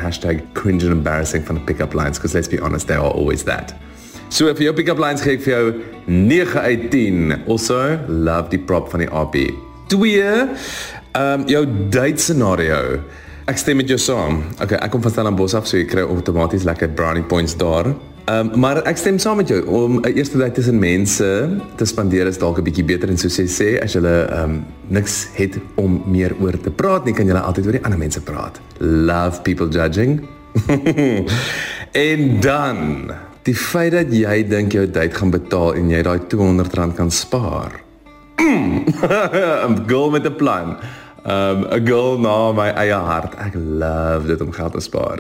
#cringe 0.59 0.83
and 0.83 0.97
embarrassing 0.99 1.45
van 1.47 1.61
die 1.61 1.65
pick-up 1.65 1.95
lines 1.95 2.19
because 2.19 2.35
let's 2.35 2.49
be 2.49 2.59
honest 2.59 2.89
they 2.89 2.97
are 2.97 3.13
always 3.13 3.45
that. 3.45 3.75
So 4.29 4.53
vir 4.55 4.67
jou 4.67 4.73
pick-up 4.75 4.99
lines 4.99 5.23
gee 5.23 5.37
ek 5.39 5.45
vir 5.45 5.53
jou 5.53 5.75
9 6.07 6.61
uit 6.61 6.91
10. 6.91 7.37
Also 7.47 7.79
love 8.09 8.51
die 8.51 8.59
prop 8.59 8.91
van 8.91 9.05
die 9.05 9.11
AP. 9.11 9.39
Twee 9.87 10.27
ehm 10.27 11.41
um, 11.41 11.47
jou 11.47 11.63
date 11.89 12.19
scenario. 12.19 12.99
Ek 13.47 13.59
stem 13.63 13.79
met 13.79 13.89
jou 13.89 13.99
saam. 13.99 14.43
Okay, 14.59 14.81
ek 14.83 14.91
kom 14.91 15.03
van 15.03 15.15
Stellenbosch 15.15 15.55
af, 15.55 15.69
so 15.71 15.79
jy 15.79 15.87
kry 15.87 16.03
outomaties 16.03 16.67
lekker 16.67 16.91
brownie 16.99 17.23
points 17.23 17.55
daar. 17.57 17.95
Ehm 18.27 18.51
um, 18.53 18.59
maar 18.59 18.81
ek 18.91 18.99
stem 18.99 19.19
saam 19.23 19.37
met 19.39 19.49
jou 19.49 19.61
om 19.71 20.01
'n 20.01 20.13
eerste 20.19 20.39
tyd 20.39 20.55
tussen 20.55 20.79
mense 20.79 21.51
te 21.77 21.85
spandeer 21.85 22.27
is 22.27 22.39
dalk 22.39 22.59
'n 22.59 22.63
bietjie 22.63 22.85
beter 22.85 23.09
en 23.09 23.19
soos 23.19 23.37
jy 23.37 23.47
sê 23.47 23.69
as 23.83 23.93
jy 23.93 24.03
ehm 24.03 24.43
um, 24.43 24.65
niks 24.89 25.29
het 25.35 25.59
om 25.75 26.03
meer 26.07 26.35
oor 26.41 26.61
te 26.61 26.71
praat 26.71 27.05
nie 27.05 27.15
kan 27.15 27.27
jy 27.27 27.35
altyd 27.35 27.67
oor 27.67 27.73
die 27.73 27.85
ander 27.85 27.99
mense 27.99 28.21
praat. 28.21 28.61
Love 28.79 29.41
people 29.43 29.69
judging. 29.69 30.27
en 32.11 32.41
dan 32.41 33.13
die 33.43 33.55
feit 33.55 33.93
dat 33.93 34.11
jy 34.11 34.43
dink 34.49 34.73
jou 34.73 34.91
date 34.91 35.15
gaan 35.15 35.31
betaal 35.31 35.75
en 35.75 35.91
jy 35.91 36.03
daai 36.03 36.19
R200 36.19 36.95
kan 36.97 37.11
spaar. 37.11 37.81
'n 38.43 39.85
Girl 39.87 40.11
met 40.11 40.27
'n 40.27 40.37
plan. 40.37 40.77
Um 41.27 41.67
'n 41.71 41.87
girl 41.87 42.19
na 42.19 42.53
my 42.53 42.69
eie 42.75 42.95
hart. 42.95 43.35
Ek 43.35 43.55
love 43.55 44.27
dit 44.27 44.41
om 44.41 44.53
geld 44.53 44.73
te 44.73 44.81
spaar. 44.81 45.19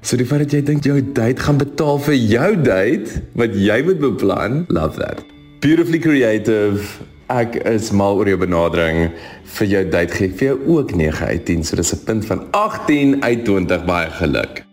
So 0.00 0.16
die 0.16 0.24
feit 0.24 0.46
dat 0.46 0.54
jy 0.56 0.62
dink 0.64 0.86
jou 0.88 0.96
date 1.12 1.44
gaan 1.44 1.58
betaal 1.60 1.98
vir 2.00 2.16
jou 2.16 2.50
date 2.64 3.20
wat 3.36 3.52
jy 3.52 3.82
moet 3.84 3.98
beplan, 4.00 4.62
love 4.72 4.96
that. 4.96 5.20
Beautifully 5.60 6.00
creative. 6.00 6.86
Ek 7.30 7.58
is 7.68 7.90
mal 7.94 8.16
oor 8.18 8.26
jou 8.26 8.38
benadering 8.40 9.10
vir 9.58 9.68
jou 9.68 9.82
date 9.92 10.16
gee 10.16 10.30
ek 10.30 10.38
vir 10.40 10.48
jou 10.48 10.56
ook 10.78 10.94
9 10.96 11.28
uit 11.34 11.44
10. 11.46 11.64
So 11.68 11.76
dis 11.76 11.92
'n 11.92 12.04
punt 12.06 12.24
van 12.24 12.48
18 12.56 13.22
uit 13.22 13.44
20 13.44 13.84
baie 13.84 14.10
geluk. 14.10 14.64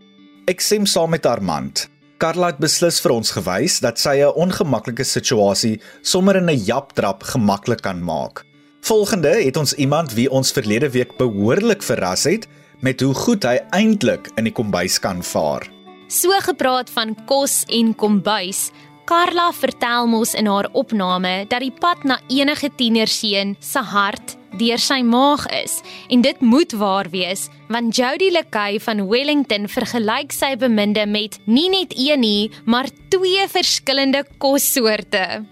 Ek 0.47 0.61
stem 0.61 0.85
saam 0.85 1.09
met 1.09 1.25
Armand. 1.25 1.89
Karla 2.17 2.47
het 2.47 2.57
beslis 2.57 3.01
vir 3.01 3.11
ons 3.11 3.31
gewys 3.31 3.79
dat 3.79 3.99
sy 3.99 4.23
'n 4.23 4.33
ongemaklike 4.33 5.03
situasie 5.03 5.81
sommer 6.01 6.37
in 6.37 6.49
'n 6.49 6.63
japtrap 6.65 7.23
gemaklik 7.23 7.81
kan 7.81 8.01
maak. 8.01 8.45
Volgende 8.81 9.43
het 9.43 9.57
ons 9.57 9.73
iemand 9.73 10.13
wie 10.13 10.31
ons 10.31 10.51
verlede 10.51 10.89
week 10.89 11.17
behoorlik 11.17 11.83
verras 11.83 12.23
het 12.23 12.47
met 12.81 13.01
hoe 13.01 13.13
goed 13.13 13.45
hy 13.47 13.57
eintlik 13.75 14.29
in 14.37 14.47
die 14.49 14.53
kombuis 14.53 14.99
kan 15.01 15.23
vaar. 15.23 15.65
So 16.07 16.31
gepraat 16.45 16.89
van 16.93 17.15
kos 17.27 17.63
en 17.67 17.93
kombuis. 17.95 18.69
Karla 19.07 19.51
vertel 19.55 20.07
mos 20.11 20.33
in 20.35 20.49
haar 20.51 20.67
opname 20.75 21.45
dat 21.47 21.63
die 21.63 21.71
pad 21.71 22.03
na 22.03 22.17
enige 22.27 22.67
tienerseun 22.75 23.55
se 23.63 23.79
hart 23.79 24.35
deur 24.59 24.81
sy 24.81 24.99
maag 25.05 25.45
is 25.55 25.77
en 26.11 26.23
dit 26.25 26.41
moet 26.43 26.73
waar 26.79 27.07
wees 27.13 27.45
want 27.71 27.95
Jody 27.95 28.27
Lekay 28.35 28.81
van 28.83 29.05
Wellington 29.07 29.67
vergelyk 29.71 30.35
sy 30.35 30.55
beminde 30.59 31.05
met 31.07 31.37
nie 31.45 31.69
net 31.71 31.95
een 31.95 32.19
nie 32.23 32.49
maar 32.65 32.89
twee 33.13 33.47
verskillende 33.47 34.25
kossoorte. 34.43 35.45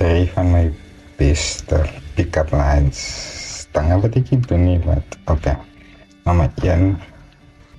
Drie 0.00 0.24
van 0.32 0.48
my 0.52 0.64
beste 1.20 1.82
pick-up 2.16 2.52
lines. 2.56 3.04
Stange 3.66 4.00
wat 4.00 4.16
ek 4.16 4.32
doen 4.48 4.64
nie 4.64 4.80
wat. 4.88 5.20
Okay. 5.28 5.71
Nommer 6.24 6.50
1. 6.62 6.96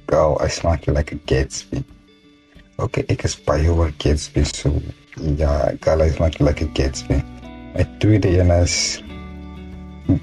Girl, 0.08 0.38
I 0.42 0.50
smack 0.50 0.86
you 0.86 0.94
like 0.94 1.12
a 1.14 1.16
Gatsby. 1.16 1.84
Okay, 2.80 3.06
ek 3.08 3.24
is 3.24 3.36
baie 3.36 3.70
oor 3.72 3.94
Gatsby 4.04 4.44
so 4.44 4.74
ja, 5.40 5.72
girl, 5.80 6.04
I 6.04 6.10
smack 6.12 6.40
you 6.40 6.46
like 6.46 6.62
a 6.62 6.68
Gatsby. 6.76 7.22
My 7.76 7.86
tweede 8.00 8.28
een 8.40 8.52
is 8.52 9.02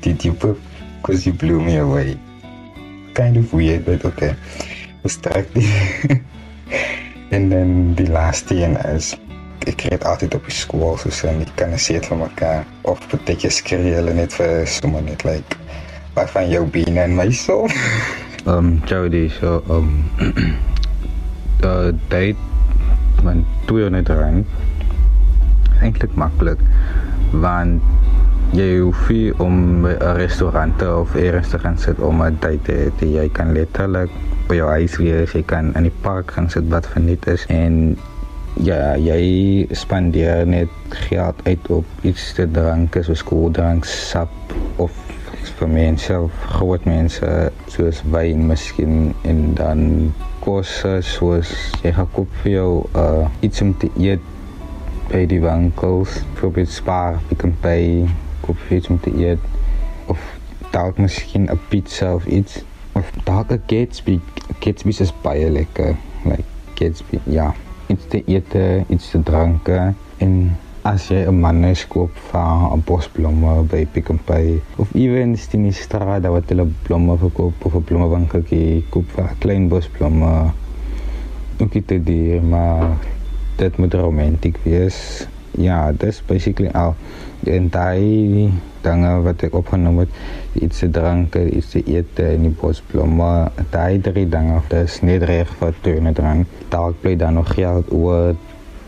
Did 0.03 0.25
you 0.25 0.35
poop? 0.35 0.61
Because 1.01 1.25
you 1.25 1.33
blew 1.33 1.61
me 1.61 1.79
away. 1.79 2.19
Kind 3.15 3.39
of 3.39 3.55
weird, 3.55 3.87
but 3.87 4.05
okay. 4.05 4.37
Was 5.03 5.13
sterk 5.13 5.49
die. 5.55 5.71
en 7.31 7.49
dan 7.49 7.95
die 7.95 8.09
laaste 8.11 8.55
een 8.55 8.77
is 8.93 9.15
ek 9.69 9.89
dit 9.89 10.05
altyd 10.05 10.35
op 10.35 10.45
die 10.45 10.57
skool 10.57 10.97
so 11.01 11.13
sin 11.15 11.41
ek 11.45 11.53
kan 11.57 11.73
sê 11.79 11.97
dit 11.99 12.07
vir 12.11 12.21
mekaar 12.21 12.69
of 12.91 13.01
partyke 13.13 13.51
skree 13.53 13.93
hulle 13.97 14.15
net 14.17 14.35
vir 14.37 14.65
sommer 14.69 15.05
net 15.05 15.25
like 15.29 15.60
wat 16.21 16.31
van 16.37 16.51
jou 16.53 16.67
bene 16.69 17.01
en 17.01 17.15
my 17.17 17.31
so. 17.33 17.67
Um 18.49 18.81
Jody, 18.89 19.29
so 19.41 19.63
um 19.73 20.05
the 21.61 21.95
date 22.09 22.37
van 23.25 23.45
200 23.69 24.09
rand 24.09 24.47
eintlik 25.81 26.13
maklik 26.21 26.61
want 27.33 27.81
jy 28.57 28.69
hoef 28.81 29.09
nie 29.09 29.33
om 29.41 29.87
'n 29.87 30.17
restaurant 30.19 30.83
of 30.83 31.15
eers 31.17 31.49
te 31.49 31.59
gaan 31.59 31.79
sit 31.79 32.01
om 32.01 32.23
'n 32.23 32.37
date 32.41 32.93
te. 32.99 33.07
Jy 33.13 33.29
kan 33.33 33.53
letterlik 33.53 34.11
by 34.49 34.55
jou 34.61 34.69
huis 34.69 34.97
wees, 34.97 35.33
jy 35.33 35.43
kan 35.43 35.75
in 35.75 35.89
die 35.89 35.99
park 36.03 36.31
gaan 36.31 36.51
sit 36.51 36.69
wat 36.69 36.87
verniet 36.87 37.27
is 37.27 37.47
en 37.49 37.97
ja, 38.55 38.97
jy 38.97 39.67
spandeer 39.73 40.47
net 40.47 40.69
geld 41.09 41.37
uit 41.45 41.69
op 41.69 41.87
iets 42.03 42.33
te 42.35 42.51
drink, 42.51 42.97
soos 43.01 43.23
koeldrank, 43.23 43.85
sap 43.85 44.31
of 44.77 45.10
vir 45.61 45.69
mense 45.69 46.17
groot 46.57 46.85
mense 46.89 47.31
soos 47.69 48.03
wyn 48.13 48.47
miskien 48.49 49.15
en 49.29 49.55
dan 49.55 50.13
kos 50.41 50.81
soos 51.05 51.53
jy 51.85 51.93
gaan 51.93 52.09
koop 52.17 52.37
vir 52.43 52.53
jou 52.53 52.71
uh, 52.97 53.29
iets 53.45 53.61
om 53.65 53.75
te 53.77 53.91
eet 54.01 54.25
by 55.11 55.25
die 55.27 55.41
winkels, 55.43 56.21
byvoorbeeld 56.35 56.71
Spar, 56.71 57.19
Pick 57.29 57.43
n 57.43 57.57
Pay, 57.61 58.07
koop 58.45 58.59
vir 58.69 58.77
iets 58.79 58.91
om 58.93 59.01
te 59.03 59.11
eet 59.19 59.43
of 60.13 60.23
dalk 60.71 61.01
miskien 61.03 61.49
'n 61.51 61.59
pizza 61.69 62.15
of 62.15 62.27
iets 62.27 62.63
of 62.95 63.11
dalk 63.25 63.51
'n 63.51 63.63
Gatsby. 63.67 64.21
Gatsby 64.61 64.95
is 65.01 65.13
baie 65.23 65.51
lekker, 65.51 65.97
like 66.25 66.47
Gatsby, 66.75 67.19
ja. 67.25 67.55
Iets 67.87 68.07
te 68.09 68.23
eet, 68.27 68.55
iets 68.89 69.11
te 69.11 69.23
drink 69.23 69.69
en 70.19 70.57
as 70.83 71.11
jy 71.13 71.29
'n 71.29 71.41
man 71.41 71.65
is 71.65 71.85
koop 71.85 72.11
van 72.31 72.73
'n 72.73 72.83
bos 72.89 73.09
blomme 73.09 73.65
by 73.69 73.85
Pick 73.93 74.09
n 74.09 74.19
Pay 74.25 74.63
of 74.77 74.89
evens 74.95 75.49
in 75.53 75.63
die 75.69 75.73
straat 75.73 76.23
waar 76.25 76.43
hulle 76.47 76.67
blomme 76.83 77.17
verkoop 77.19 77.55
of 77.65 77.75
'n 77.75 77.85
blommewinkeltjie 77.85 78.85
koop 78.89 79.05
vir 79.15 79.29
klein 79.39 79.69
bos 79.69 79.89
blomme. 79.89 80.53
Ook 81.61 81.73
dit 81.73 82.07
die 82.07 82.41
maar 82.41 82.97
dit 83.57 83.77
moet 83.77 83.95
romantiek 83.95 84.57
wees. 84.65 85.29
Ja, 85.51 85.93
dis 85.93 86.23
basically 86.27 86.71
al 86.73 86.95
en 87.45 87.69
daai 87.69 88.53
dinge 88.83 89.23
wat 89.23 89.43
ek 89.43 89.55
opgenoem 89.55 89.99
het, 89.99 90.09
iets 90.53 90.79
te 90.79 90.91
drink, 90.91 91.35
iets 91.35 91.71
te 91.71 91.83
eet 91.85 92.19
in 92.19 92.43
die 92.43 92.57
bosblomme, 92.61 93.51
daai 93.71 94.01
drie 94.01 94.29
dinge, 94.29 94.61
dis 94.69 95.01
net 95.03 95.23
reg 95.23 95.49
vir 95.61 95.75
tone 95.81 96.13
dran. 96.13 96.47
Dalk 96.69 97.01
bly 97.01 97.17
dan 97.17 97.35
nog 97.35 97.53
geld 97.53 97.93
oor, 97.93 98.35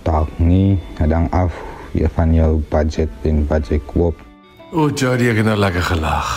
dalk 0.03 0.29
nie, 0.39 0.79
dan 0.97 1.29
af 1.31 1.72
jy 1.95 2.09
van 2.17 2.35
jou 2.35 2.63
budget 2.71 3.27
en 3.29 3.47
wat 3.51 3.69
jy 3.73 3.81
koop. 3.93 4.19
O, 4.73 4.89
Jody, 4.89 5.29
ek 5.29 5.43
het 5.43 5.47
nou 5.47 5.57
lekker 5.61 5.85
gelag. 5.93 6.31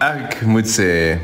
Ek 0.00 0.38
moet 0.48 0.68
sê, 0.70 1.18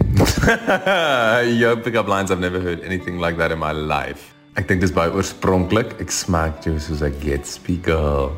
your 1.61 1.77
pick-up 1.81 2.09
lines 2.09 2.31
I've 2.31 2.41
never 2.41 2.61
heard 2.61 2.83
anything 2.85 3.19
like 3.19 3.39
that 3.39 3.53
in 3.53 3.59
my 3.59 3.73
life. 3.73 4.35
Ek 4.57 4.69
dink 4.69 4.81
dis 4.81 4.93
baie 4.93 5.13
oorspronklik. 5.13 5.95
Ek 6.01 6.13
smaak 6.13 6.65
jou 6.65 6.77
soos 6.81 7.03
'n 7.05 7.13
Gatsby 7.21 7.77
girl. 7.85 8.33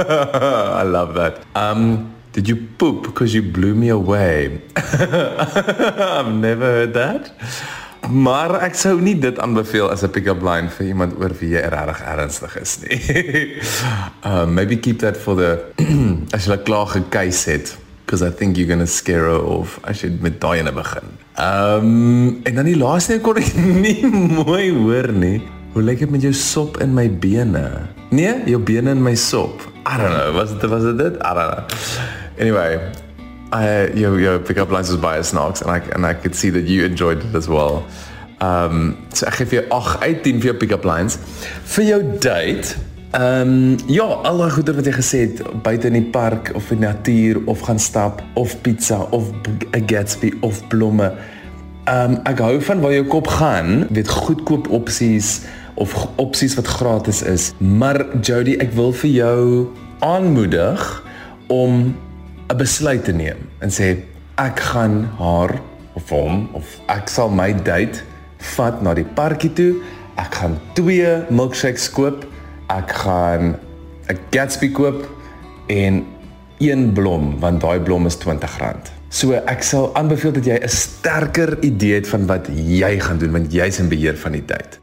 I 0.80 0.84
love 0.84 1.14
that. 1.16 1.40
Um, 1.56 2.12
did 2.32 2.48
you 2.48 2.56
poop 2.78 3.04
because 3.04 3.32
you 3.32 3.42
blew 3.42 3.74
me 3.74 3.88
away? 3.88 4.60
I've 4.76 6.32
never 6.32 6.84
heard 6.84 6.94
that. 6.94 7.32
Maar 8.10 8.58
ek 8.66 8.74
sou 8.76 8.98
nie 9.00 9.14
dit 9.18 9.38
aanbeveel 9.40 9.90
as 9.90 10.02
'n 10.04 10.10
pick-up 10.10 10.42
line 10.42 10.68
vir 10.68 10.86
iemand 10.86 11.16
oor 11.20 11.32
wie 11.40 11.54
jy 11.54 11.62
regtig 11.72 12.00
ernstig 12.04 12.56
is 12.60 12.78
nie. 12.82 13.00
um 14.24 14.54
maybe 14.58 14.76
keep 14.76 14.98
that 14.98 15.16
for 15.16 15.34
the 15.36 15.58
as 16.36 16.46
jy 16.46 16.56
klaar 16.66 16.86
gekeis 16.86 17.44
het 17.44 17.76
because 18.04 18.22
I 18.22 18.30
think 18.30 18.56
you're 18.56 18.68
going 18.68 18.84
to 18.84 18.86
scare 18.86 19.24
her 19.32 19.40
off 19.40 19.80
as 19.84 20.02
jy 20.02 20.10
met 20.20 20.40
daai 20.40 20.58
ene 20.60 20.72
begin. 20.72 21.06
Um 21.40 22.40
en 22.44 22.54
dan 22.54 22.64
die 22.64 22.76
laaste 22.76 23.20
kon 23.20 23.36
ek 23.40 23.54
nie 23.86 24.04
mooi 24.10 24.70
hoor 24.70 25.12
nie. 25.12 25.40
Hoe 25.74 25.82
lyk 25.82 25.98
dit 26.04 26.10
met 26.10 26.22
jou 26.22 26.32
sop 26.32 26.76
in 26.80 26.94
my 26.94 27.08
bene? 27.10 27.88
Nee, 28.10 28.44
jou 28.46 28.60
bene 28.62 28.90
in 28.90 29.02
my 29.02 29.14
sop. 29.16 29.64
I 29.86 29.96
don't 29.98 30.12
know. 30.14 30.32
Was 30.36 30.52
dit 30.58 30.70
was 30.70 30.84
dit? 30.84 31.16
I 31.18 31.32
don't 31.34 31.50
know. 31.50 31.64
Anyway, 32.38 32.78
I 33.54 33.92
your 33.94 34.18
your 34.20 34.38
pickup 34.38 34.70
lines 34.70 34.90
was 34.90 35.00
by 35.00 35.22
snacks 35.22 35.62
and 35.62 35.70
I 35.70 35.78
and 35.94 36.04
I 36.04 36.14
could 36.14 36.34
see 36.34 36.50
that 36.50 36.64
you 36.66 36.84
enjoyed 36.84 37.24
it 37.24 37.34
as 37.34 37.48
well. 37.48 37.84
Um 38.40 38.96
so 39.14 39.26
ek 39.30 39.38
gee 39.38 39.50
vir 39.52 39.70
8 39.70 40.02
uit 40.02 40.26
10 40.26 40.42
vir 40.42 40.52
jou 40.52 40.58
pickup 40.64 40.84
lines. 40.84 41.18
Vir 41.76 41.84
jou 41.92 42.02
date 42.18 42.74
Ehm 43.14 43.48
um, 43.48 43.76
ja, 43.86 44.04
al 44.26 44.40
die 44.42 44.50
goeie 44.50 44.72
wat 44.74 44.88
jy 44.88 44.92
gesê 44.96 45.18
het 45.22 45.40
buite 45.62 45.86
in 45.86 45.94
die 45.94 46.08
park 46.10 46.48
of 46.58 46.72
in 46.74 46.80
die 46.80 46.88
natuur 46.88 47.38
of 47.46 47.60
gaan 47.62 47.78
stap 47.78 48.24
of 48.34 48.56
pizza 48.66 48.96
of 49.14 49.28
'n 49.70 49.84
Gatsby 49.86 50.32
of 50.40 50.58
blomme. 50.68 51.12
Ehm 51.84 52.16
um, 52.16 52.18
ek 52.26 52.42
hou 52.42 52.60
van 52.60 52.80
waar 52.80 52.92
jou 52.92 53.04
kop 53.06 53.26
gaan, 53.26 53.86
weet 53.90 54.08
goedkoop 54.08 54.66
opsies 54.68 55.44
of 55.74 55.94
opsies 56.16 56.54
wat 56.58 56.66
gratis 56.66 57.22
is. 57.22 57.52
Maar 57.58 58.02
Jody, 58.20 58.56
ek 58.58 58.72
wil 58.72 58.92
vir 58.92 59.10
jou 59.10 59.68
aanmoedig 60.00 61.02
om 61.46 61.94
'n 62.54 62.56
besluit 62.56 63.04
te 63.04 63.12
neem 63.12 63.48
en 63.58 63.70
sê 63.70 63.98
ek 64.38 64.60
gaan 64.60 65.10
haar 65.18 65.58
of 65.98 66.08
hom 66.10 66.48
of 66.54 66.78
ek 66.86 67.08
sal 67.10 67.30
my 67.30 67.50
date 67.66 68.02
vat 68.54 68.82
na 68.82 68.94
die 68.94 69.06
parkie 69.18 69.50
toe. 69.52 69.82
Ek 70.16 70.34
gaan 70.34 70.54
twee 70.78 71.10
milkshakes 71.30 71.90
koop 71.90 72.22
ek 72.70 72.90
gaan 73.02 73.56
'n 74.08 74.18
Gatsby 74.30 74.70
koop 74.70 75.08
en 75.66 76.06
een 76.58 76.92
blom 76.92 77.40
want 77.40 77.60
daai 77.60 77.80
blom 77.80 78.06
is 78.06 78.16
R20. 78.16 78.92
So 79.08 79.32
ek 79.32 79.62
sal 79.62 79.90
aanbeveel 79.94 80.32
dat 80.32 80.44
jy 80.44 80.58
'n 80.62 80.68
sterker 80.68 81.58
idee 81.62 81.94
het 81.94 82.08
van 82.08 82.26
wat 82.26 82.48
jy 82.54 83.00
gaan 83.00 83.18
doen 83.18 83.32
want 83.32 83.52
jy's 83.52 83.78
in 83.78 83.88
beheer 83.88 84.16
van 84.16 84.32
die 84.32 84.44
tyd. 84.44 84.78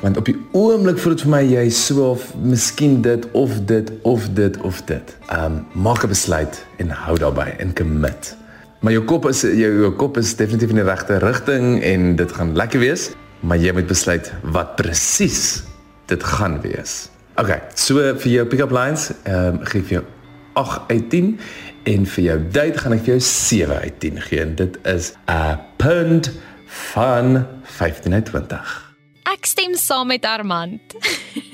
Want 0.00 0.16
op 0.16 0.24
die 0.24 0.36
oomblik 0.54 0.98
voel 0.98 1.16
dit 1.16 1.24
vir 1.26 1.30
my 1.32 1.40
jy 1.42 1.64
so 1.74 2.10
of 2.12 2.28
miskien 2.38 3.00
dit 3.02 3.24
of 3.34 3.56
dit 3.66 3.90
of 4.06 4.28
dit 4.30 4.58
of 4.62 4.82
dit. 4.86 5.16
Um 5.34 5.66
maak 5.74 6.04
'n 6.04 6.08
besluit 6.08 6.66
en 6.78 6.90
hou 6.90 7.18
daarbey 7.18 7.56
en 7.58 7.74
commit. 7.74 8.36
Maar 8.80 8.92
jou 8.92 9.04
kop 9.04 9.26
is 9.28 9.40
jou, 9.40 9.80
jou 9.80 9.92
kop 9.92 10.16
is 10.16 10.36
definitief 10.36 10.68
in 10.68 10.78
die 10.78 10.84
regte 10.84 11.18
rigting 11.18 11.82
en 11.82 12.16
dit 12.16 12.32
gaan 12.32 12.54
lekker 12.56 12.78
wees, 12.78 13.10
maar 13.40 13.56
jy 13.56 13.72
moet 13.72 13.86
besluit 13.86 14.32
wat 14.42 14.76
presies 14.76 15.62
dit 16.06 16.24
gaan 16.24 16.60
wees. 16.60 17.10
Okay, 17.34 17.60
so 17.74 17.94
vir 18.14 18.30
jou 18.30 18.46
pick-up 18.46 18.70
lines, 18.70 19.10
ehm 19.24 19.58
um, 19.58 19.64
gee 19.64 19.82
vir 19.82 19.98
jou 19.98 20.04
8 20.52 20.80
uit 20.88 21.10
10 21.10 21.38
en 21.82 22.06
vir 22.06 22.24
jou 22.24 22.38
date 22.50 22.78
gaan 22.78 22.92
ek 22.92 23.00
vir 23.00 23.16
jou 23.16 23.20
7 23.20 23.80
uit 23.82 24.00
10 24.00 24.20
gee. 24.20 24.40
En 24.40 24.54
dit 24.54 24.78
is 24.84 25.12
'n 25.26 25.58
punt 25.76 26.30
van 26.66 27.46
15 27.62 28.14
uit 28.14 28.24
20. 28.24 28.87
Ek 29.28 29.44
stem 29.44 29.74
saam 29.76 30.08
met 30.08 30.24
Armand. 30.24 30.94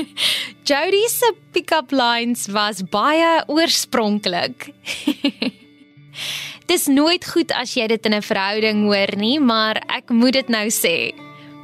Jody 0.68 1.02
se 1.10 1.32
pick-up 1.50 1.90
lines 1.90 2.46
was 2.54 2.84
baie 2.86 3.42
oorspronklik. 3.50 4.68
Dis 6.70 6.86
nooit 6.86 7.26
goed 7.26 7.50
as 7.52 7.74
jy 7.74 7.88
dit 7.90 8.06
in 8.06 8.14
'n 8.14 8.22
verhouding 8.22 8.84
hoor 8.86 9.12
nie, 9.18 9.40
maar 9.40 9.82
ek 9.90 10.14
moet 10.14 10.38
dit 10.38 10.48
nou 10.48 10.68
sê. 10.70 11.10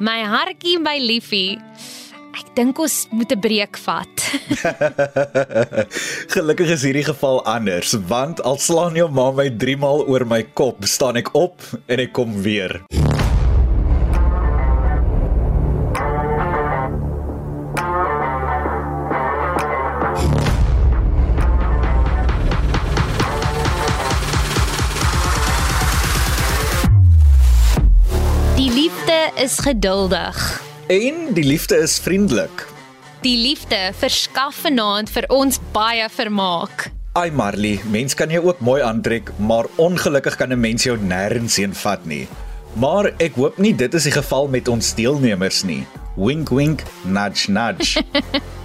My 0.00 0.26
hartjie, 0.26 0.80
my 0.82 0.98
liefie. 0.98 1.60
Ek 2.34 2.50
dink 2.58 2.78
ons 2.78 3.06
moet 3.14 3.30
'n 3.30 3.40
breek 3.40 3.78
vat. 3.78 4.16
Gelukkig 6.34 6.74
is 6.74 6.82
hierdie 6.82 7.06
geval 7.06 7.38
anders, 7.46 7.94
want 8.10 8.42
al 8.42 8.58
slaan 8.58 8.98
jou 8.98 9.08
ma 9.08 9.30
my 9.30 9.46
3 9.48 9.78
maal 9.78 10.02
oor 10.10 10.26
my 10.26 10.42
kop, 10.58 10.82
staan 10.82 11.22
ek 11.22 11.30
op 11.38 11.62
en 11.86 12.02
ek 12.02 12.12
kom 12.12 12.42
weer. 12.42 12.82
Liefde 29.30 29.42
is 29.42 29.58
geduldig. 29.58 30.62
En 30.88 31.34
die 31.34 31.44
liefde 31.44 31.76
is 31.76 31.98
vriendelik. 31.98 32.66
Die 33.22 33.36
liefde 33.36 33.92
verskaf 33.94 34.62
vanaand 34.64 35.10
vir 35.10 35.26
ons 35.28 35.60
baie 35.72 36.08
vermaak. 36.08 36.90
Ai 37.12 37.30
Marley, 37.30 37.80
mens 37.90 38.14
kan 38.14 38.30
jou 38.30 38.46
ook 38.46 38.60
mooi 38.60 38.82
aantrek, 38.82 39.30
maar 39.38 39.66
ongelukkig 39.76 40.36
kan 40.36 40.52
'n 40.52 40.60
mens 40.60 40.82
jou 40.82 40.96
nêrens 40.96 41.56
heen 41.56 41.74
vat 41.74 42.04
nie. 42.06 42.28
Maar 42.74 43.12
ek 43.18 43.34
hoop 43.34 43.58
nie 43.58 43.74
dit 43.74 43.94
is 43.94 44.02
die 44.02 44.12
geval 44.12 44.48
met 44.48 44.68
ons 44.68 44.94
deelnemers 44.94 45.62
nie. 45.62 45.86
Wink 46.16 46.48
wink, 46.48 46.82
nudge 47.04 47.50
nudge. 47.50 48.02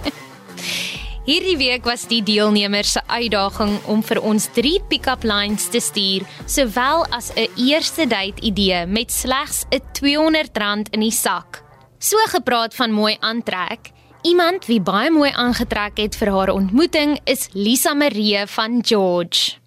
Hierdie 1.26 1.56
week 1.58 1.82
was 1.82 2.04
die 2.06 2.20
deelnemers 2.22 2.92
se 2.94 3.00
uitdaging 3.10 3.72
om 3.90 3.98
vir 4.06 4.20
ons 4.22 4.44
3 4.54 4.76
pick-up 4.86 5.24
lines 5.26 5.64
te 5.74 5.80
stuur, 5.82 6.22
sowel 6.46 7.02
as 7.10 7.32
'n 7.34 7.50
eerste 7.58 8.06
date 8.06 8.38
idee 8.46 8.86
met 8.86 9.10
slegs 9.10 9.66
'n 9.70 9.82
R200 9.82 10.88
in 10.94 11.00
die 11.00 11.10
sak. 11.10 11.64
So 11.98 12.16
gepraat 12.30 12.74
van 12.74 12.92
mooi 12.92 13.16
aantrek. 13.20 13.90
Iemand 14.22 14.66
wie 14.66 14.80
baie 14.80 15.10
mooi 15.10 15.30
aangetrek 15.34 15.98
het 15.98 16.16
vir 16.16 16.30
haar 16.30 16.52
ontmoeting 16.52 17.18
is 17.24 17.48
Lisa 17.52 17.94
Marie 17.94 18.46
van 18.46 18.84
George. 18.84 19.58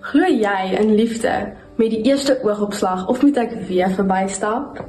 Glo 0.00 0.26
jy 0.26 0.78
in 0.80 0.94
liefde 0.94 1.52
met 1.76 1.90
die 1.90 2.02
eerste 2.02 2.38
oogopslag 2.42 3.08
of 3.08 3.22
moet 3.22 3.36
ek 3.36 3.52
weer 3.68 3.90
verbystap? 3.90 4.88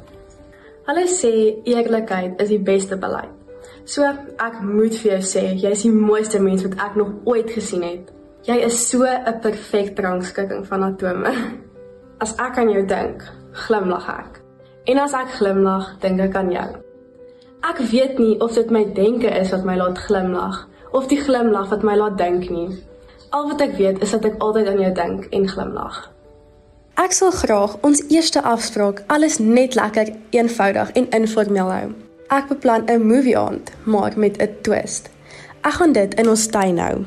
Hulle 0.86 1.06
sê 1.08 1.60
eerlikheid 1.64 2.40
is 2.40 2.48
die 2.48 2.58
beste 2.58 2.96
beleid. 2.96 3.43
So 3.84 4.04
ek 4.40 4.60
moet 4.64 4.96
vir 5.02 5.18
jou 5.18 5.22
sê, 5.28 5.42
jy 5.60 5.70
is 5.76 5.82
die 5.84 5.92
mooiste 5.92 6.40
mens 6.40 6.64
wat 6.64 6.78
ek 6.80 6.94
nog 6.96 7.10
ooit 7.28 7.50
gesien 7.52 7.82
het. 7.84 8.12
Jy 8.48 8.56
is 8.64 8.78
so 8.88 9.04
'n 9.04 9.40
perfekte 9.40 10.02
rangskikking 10.02 10.66
van 10.66 10.82
atome. 10.82 11.32
As 12.22 12.32
ek 12.38 12.58
aan 12.58 12.70
jou 12.70 12.86
dink, 12.86 13.22
glimlag 13.52 14.08
ek. 14.08 14.40
En 14.84 14.98
as 14.98 15.12
ek 15.12 15.28
glimlag, 15.38 15.96
dink 16.00 16.20
ek 16.20 16.34
aan 16.36 16.50
jou. 16.52 16.70
Ek 17.64 17.78
weet 17.78 18.18
nie 18.18 18.40
of 18.40 18.54
dit 18.54 18.70
my 18.70 18.84
denke 18.84 19.30
is 19.40 19.50
wat 19.50 19.64
my 19.64 19.76
laat 19.76 19.98
glimlag 19.98 20.68
of 20.92 21.08
die 21.08 21.20
glimlag 21.20 21.70
wat 21.70 21.82
my 21.82 21.96
laat 21.96 22.18
dink 22.18 22.50
nie. 22.50 22.68
Al 23.30 23.48
wat 23.48 23.60
ek 23.60 23.76
weet 23.78 24.02
is 24.02 24.10
dat 24.10 24.24
ek 24.24 24.36
altyd 24.38 24.68
aan 24.68 24.80
jou 24.80 24.92
dink 24.92 25.26
en 25.32 25.48
glimlag. 25.48 26.10
Ek 27.00 27.12
sal 27.12 27.32
graag 27.32 27.78
ons 27.82 28.04
eerste 28.08 28.42
afspraak 28.42 29.02
alles 29.06 29.38
net 29.38 29.74
lekker 29.74 30.12
eenvoudig 30.30 30.92
en 30.92 31.10
informeel 31.10 31.72
hou. 31.72 31.88
Ek 32.28 32.48
beplan 32.48 32.86
'n 32.88 33.06
movie 33.06 33.38
aand, 33.38 33.70
maar 33.84 34.12
met 34.16 34.36
'n 34.40 34.56
twist. 34.62 35.08
Ek 35.60 35.72
gaan 35.72 35.92
dit 35.92 36.14
in 36.14 36.28
ons 36.28 36.46
tuin 36.46 36.78
hou. 36.78 37.04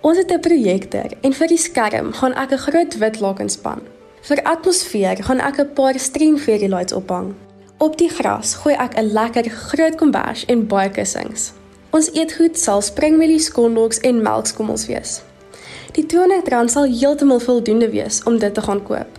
Ons 0.00 0.16
het 0.16 0.32
'n 0.32 0.40
projektor 0.40 1.10
en 1.20 1.32
vir 1.32 1.46
die 1.46 1.58
skerm 1.58 2.12
gaan 2.12 2.34
ek 2.34 2.52
'n 2.52 2.58
groot 2.58 2.98
wit 2.98 3.20
laken 3.20 3.48
span. 3.48 3.80
Vir 4.22 4.42
atmosfeer 4.42 5.22
gaan 5.22 5.40
ek 5.40 5.58
'n 5.58 5.72
paar 5.74 5.98
string 5.98 6.40
fairy 6.40 6.68
lights 6.68 6.92
ophang. 6.92 7.34
Op 7.78 7.96
die 7.96 8.08
gras 8.08 8.54
gooi 8.54 8.74
ek 8.74 8.96
'n 8.96 9.12
lekker 9.12 9.50
groot 9.50 9.94
kombers 9.94 10.44
en 10.44 10.66
baie 10.66 10.90
kussings. 10.90 11.52
Ons 11.90 12.10
eetgoed 12.12 12.58
sal 12.58 12.82
springmielies, 12.82 13.50
kondoks 13.50 14.00
en 14.00 14.22
melkskommels 14.22 14.86
wees. 14.86 15.22
Die 15.92 16.06
R200 16.06 16.70
sal 16.70 16.84
heeltemal 16.84 17.40
voldoende 17.40 17.90
wees 17.90 18.22
om 18.22 18.38
dit 18.38 18.54
te 18.54 18.62
gaan 18.62 18.82
koop. 18.82 19.18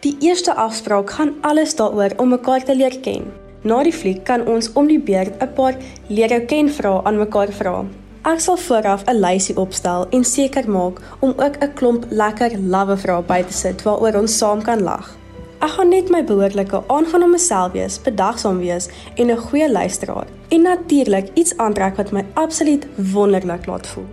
Die 0.00 0.16
eerste 0.20 0.54
afspraak 0.54 1.10
gaan 1.10 1.34
alles 1.40 1.74
daaroor 1.76 2.10
om 2.16 2.28
mekaar 2.28 2.64
te 2.64 2.76
leer 2.76 3.00
ken. 3.00 3.32
Na 3.60 3.82
die 3.84 3.92
fliek 3.92 4.22
kan 4.24 4.46
ons 4.48 4.70
om 4.72 4.86
die 4.88 5.00
beurt 5.00 5.36
'n 5.36 5.52
paar 5.54 5.74
leer 6.08 6.30
jou 6.32 6.40
ken 6.40 6.68
vrae 6.72 7.04
aan 7.04 7.18
mekaar 7.18 7.52
vra. 7.52 7.84
Ek 8.24 8.40
sal 8.40 8.56
vooraf 8.56 9.04
'n 9.06 9.20
lysie 9.20 9.56
opstel 9.56 10.06
en 10.10 10.24
seker 10.24 10.70
maak 10.70 11.00
om 11.20 11.34
ook 11.36 11.56
'n 11.60 11.74
klomp 11.74 12.04
lekker 12.10 12.50
lawwe 12.58 12.96
vrae 12.96 13.22
by 13.22 13.42
te 13.42 13.52
sit 13.52 13.82
waaroor 13.82 14.20
ons 14.20 14.38
saam 14.38 14.62
kan 14.62 14.82
lag. 14.82 15.16
Ek 15.60 15.68
gaan 15.68 15.88
net 15.88 16.08
my 16.10 16.24
behoorlike 16.24 16.82
aangenome 16.86 17.38
self 17.38 17.72
wees, 17.72 18.00
bedagsaam 18.00 18.58
wees 18.58 18.88
en 19.16 19.30
'n 19.30 19.36
goeie 19.36 19.72
luisteraar. 19.72 20.26
En 20.48 20.62
natuurlik 20.62 21.28
iets 21.34 21.56
aantrek 21.56 21.96
wat 21.96 22.12
my 22.12 22.24
absoluut 22.34 22.86
wonderlik 23.12 23.66
laat 23.66 23.86
voel. 23.86 24.06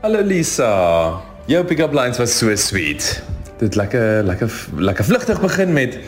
Hallo 0.00 0.22
Lisa. 0.22 1.20
Jou 1.46 1.64
pick-up 1.64 1.92
lines 1.92 2.18
was 2.18 2.38
so 2.38 2.56
sweet. 2.56 3.22
Dit 3.58 3.74
lekker 3.74 4.22
lekker 4.22 4.50
lekker 4.76 5.04
vlugtig 5.04 5.40
begin 5.40 5.72
met 5.72 5.98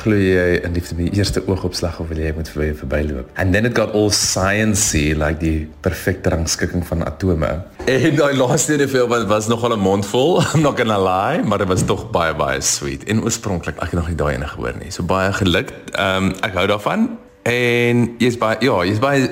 glo 0.00 0.16
jy 0.16 0.60
in 0.64 0.74
liefde 0.76 0.96
by 0.98 1.08
eerste 1.12 1.42
oogopslag 1.46 1.98
of 2.02 2.08
wil 2.10 2.20
jy 2.20 2.32
moet 2.36 2.48
vir 2.54 2.64
jou 2.68 2.76
verbyloop? 2.82 3.30
And 3.40 3.54
then 3.54 3.68
it 3.68 3.74
got 3.76 3.94
all 3.98 4.10
sciencey 4.14 5.12
like 5.18 5.40
die 5.42 5.68
perfekte 5.84 6.32
rangskikking 6.34 6.84
van 6.88 7.04
atome. 7.06 7.50
En 7.86 8.16
daai 8.18 8.32
laaste 8.38 8.76
ene 8.76 8.88
vir 8.90 9.08
was, 9.10 9.26
was 9.30 9.48
nogal 9.52 9.76
'n 9.76 9.82
mond 9.82 10.06
vol, 10.06 10.40
I'm 10.52 10.62
not 10.62 10.78
gonna 10.78 10.98
lie, 10.98 11.42
maar 11.42 11.58
dit 11.58 11.68
was 11.68 11.84
tog 11.84 12.10
baie 12.10 12.34
baie 12.34 12.60
sweet. 12.60 13.04
En 13.04 13.22
oorspronklik 13.22 13.76
ek 13.76 13.92
het 13.92 14.00
nog 14.00 14.08
nie 14.08 14.16
daai 14.16 14.34
ene 14.34 14.46
gehoor 14.46 14.78
nie. 14.78 14.90
So 14.90 15.02
baie 15.02 15.32
geluk. 15.32 15.72
Ehm 15.92 16.30
um, 16.30 16.32
ek 16.42 16.54
hou 16.54 16.66
daarvan. 16.66 17.08
En 17.42 18.14
jy's 18.18 18.38
baie 18.38 18.56
ja, 18.60 18.84
jy's 18.86 19.00
baie 19.02 19.28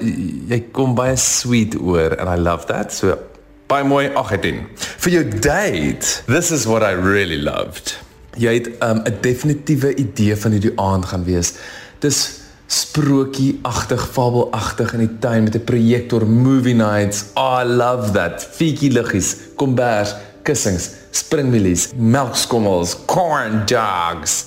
jy 0.50 0.64
kom 0.74 0.94
baie 0.94 1.16
sweet 1.16 1.76
oor 1.78 2.16
and 2.18 2.28
I 2.28 2.36
love 2.36 2.66
that. 2.66 2.92
So 2.92 3.16
baie 3.70 3.84
mooi 3.86 4.10
8 4.14 4.32
uit 4.32 4.42
10. 4.42 4.62
Vir 5.04 5.12
jou 5.12 5.24
date, 5.38 6.22
this 6.26 6.50
is 6.50 6.66
what 6.66 6.82
I 6.82 6.94
really 6.98 7.38
loved. 7.38 7.98
Jy 8.36 8.54
het 8.54 8.68
'n 8.78 8.84
um, 8.84 9.02
definitiewe 9.20 9.94
idee 9.94 10.36
van 10.36 10.50
hoe 10.50 10.60
die 10.60 10.78
aand 10.78 11.04
gaan 11.04 11.24
wees. 11.24 11.52
Dis 11.98 12.40
sprookieagtig, 12.66 14.08
fabelagtig 14.12 14.92
in 14.92 14.98
die 14.98 15.18
tuin 15.18 15.42
met 15.42 15.54
'n 15.54 15.64
projektor, 15.64 16.26
movie 16.26 16.74
nights. 16.74 17.24
Oh, 17.34 17.60
I 17.62 17.64
love 17.64 18.10
that. 18.10 18.48
Fietjie 18.50 18.92
liggies, 18.92 19.36
kombers, 19.56 20.14
kussings, 20.42 20.90
springmielies, 21.10 21.88
melkskommels, 21.96 22.96
corn 23.06 23.62
dogs. 23.66 24.44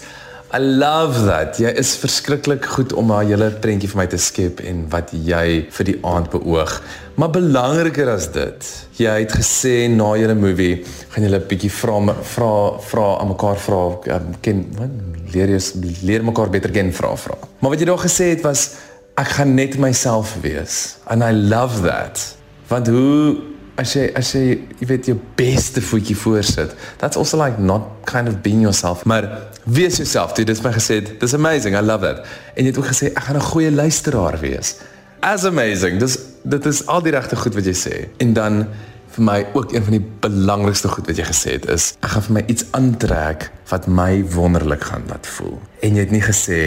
I 0.53 0.59
love 0.59 1.23
that. 1.25 1.57
Jy 1.57 1.71
is 1.81 1.95
verskriklik 1.97 2.67
goed 2.75 2.91
om 2.93 3.09
'n 3.11 3.25
hele 3.25 3.49
prentjie 3.61 3.89
vir 3.89 3.97
my 3.97 4.05
te 4.05 4.17
skep 4.17 4.59
en 4.61 4.83
wat 4.89 5.09
jy 5.09 5.65
vir 5.69 5.85
die 5.85 5.97
aand 6.05 6.29
beoog. 6.29 6.81
Maar 7.15 7.29
belangriker 7.29 8.09
as 8.09 8.27
dit, 8.31 8.85
jy 8.97 9.15
het 9.19 9.31
gesê 9.33 9.89
na 9.89 10.13
julle 10.13 10.35
movie 10.35 10.85
gaan 11.09 11.23
julle 11.23 11.39
'n 11.39 11.47
bietjie 11.47 11.71
vra 11.71 11.97
vra 12.21 12.77
vra 12.79 13.17
aan 13.19 13.27
mekaar 13.27 13.57
vra 13.57 13.97
um, 14.15 14.35
ken 14.41 14.65
wat 14.77 14.89
leer 15.33 15.49
jy 15.49 15.59
leer 16.03 16.23
mekaar 16.23 16.49
beter 16.49 16.71
ken 16.71 16.93
vra 16.93 17.15
vra. 17.15 17.37
Maar 17.59 17.71
wat 17.71 17.79
jy 17.79 17.85
daar 17.85 18.05
gesê 18.05 18.29
het 18.29 18.43
was 18.43 18.69
ek 19.17 19.27
gaan 19.27 19.55
net 19.55 19.79
myself 19.79 20.37
wees. 20.41 20.97
And 21.07 21.23
I 21.23 21.31
love 21.31 21.81
that. 21.81 22.35
Want 22.67 22.87
hoe 22.87 23.53
as 23.75 23.95
jy 23.95 24.11
as 24.15 24.33
jy 24.35 24.43
jy 24.79 24.87
weet 24.87 25.07
jou 25.09 25.17
beste 25.35 25.81
voetjie 25.81 26.15
voorsit 26.15 26.75
that's 27.01 27.17
also 27.17 27.37
like 27.41 27.57
not 27.57 27.81
kind 28.05 28.29
of 28.29 28.41
being 28.45 28.61
yourself 28.61 29.05
maar 29.05 29.49
wees 29.65 29.97
jouself 29.97 30.37
jy 30.37 30.45
het 30.47 30.63
my 30.63 30.71
gesê 30.75 31.01
dis 31.19 31.33
amazing. 31.33 31.75
I 31.75 31.81
love 31.81 32.05
that. 32.05 32.25
En 32.55 32.63
jy 32.63 32.71
het 32.71 32.77
ook 32.77 32.89
gesê 32.91 33.11
ek 33.13 33.23
gaan 33.27 33.37
'n 33.37 33.49
goeie 33.51 33.71
luisteraar 33.71 34.39
wees. 34.39 34.77
As 35.19 35.45
amazing. 35.45 35.99
Dis 35.99 36.17
dit 36.43 36.65
is 36.65 36.85
al 36.85 37.01
die 37.01 37.11
regte 37.11 37.35
goed 37.35 37.53
wat 37.53 37.65
jy 37.65 37.75
sê. 37.75 38.07
En 38.17 38.33
dan 38.33 38.67
vir 39.13 39.23
my 39.23 39.45
ook 39.53 39.73
een 39.73 39.83
van 39.83 39.91
die 39.91 40.05
belangrikste 40.19 40.87
goed 40.87 41.07
wat 41.07 41.17
jy 41.17 41.23
gesê 41.23 41.51
het 41.51 41.65
is 41.69 41.93
ek 42.01 42.09
gaan 42.15 42.25
vir 42.27 42.33
my 42.33 42.43
iets 42.47 42.65
aantrek 42.71 43.51
wat 43.69 43.87
my 43.87 44.23
wonderlik 44.33 44.83
gaan 44.83 45.03
laat 45.07 45.27
voel. 45.27 45.59
En 45.81 45.95
jy 45.95 45.99
het 45.99 46.11
nie 46.11 46.23
gesê 46.23 46.59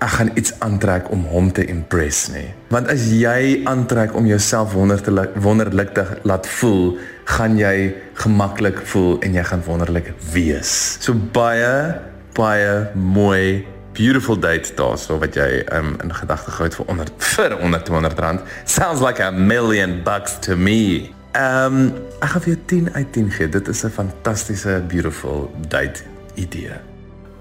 ek 0.00 0.12
gaan 0.16 0.30
iets 0.40 0.54
aantrek 0.64 1.10
om 1.12 1.26
hom 1.28 1.50
te 1.52 1.64
impress 1.68 2.30
nie. 2.32 2.48
Want 2.72 2.88
as 2.88 3.04
jy 3.12 3.60
aantrek 3.68 4.14
om 4.16 4.26
jouself 4.26 4.72
wonderlik 4.72 5.34
wonderlik 5.36 5.92
te 5.94 6.06
laat 6.24 6.48
voel, 6.48 6.96
gaan 7.36 7.58
jy 7.60 7.92
gemaklik 8.22 8.80
voel 8.92 9.18
en 9.20 9.36
jy 9.36 9.44
gaan 9.44 9.64
wonderlik 9.66 10.14
wees. 10.32 10.96
So 11.04 11.12
baie 11.14 12.00
baie 12.36 12.90
mooi 12.94 13.66
beautiful 13.92 14.38
date 14.38 14.74
daarso 14.78 15.18
wat 15.18 15.34
jy 15.34 15.64
um, 15.74 15.96
in 16.02 16.12
gedagte 16.14 16.50
gehou 16.50 16.68
het 16.68 16.76
vir 16.78 16.86
onder 16.92 17.10
vir 17.18 17.56
onder 17.58 17.82
200 17.82 18.18
rand. 18.18 18.40
Sounds 18.64 19.00
like 19.00 19.22
a 19.22 19.30
million 19.30 20.02
bucks 20.04 20.38
to 20.40 20.56
me. 20.56 21.10
Ehm 21.32 21.74
um, 21.74 21.92
ek 22.20 22.34
gaan 22.34 22.44
vir 22.46 22.52
jou 22.54 22.60
10 22.66 22.94
uit 22.94 23.12
10 23.12 23.30
gee. 23.30 23.48
Dit 23.48 23.68
is 23.68 23.84
'n 23.84 23.90
fantastiese 23.90 24.82
beautiful 24.88 25.50
date 25.68 26.02
idee. 26.34 26.78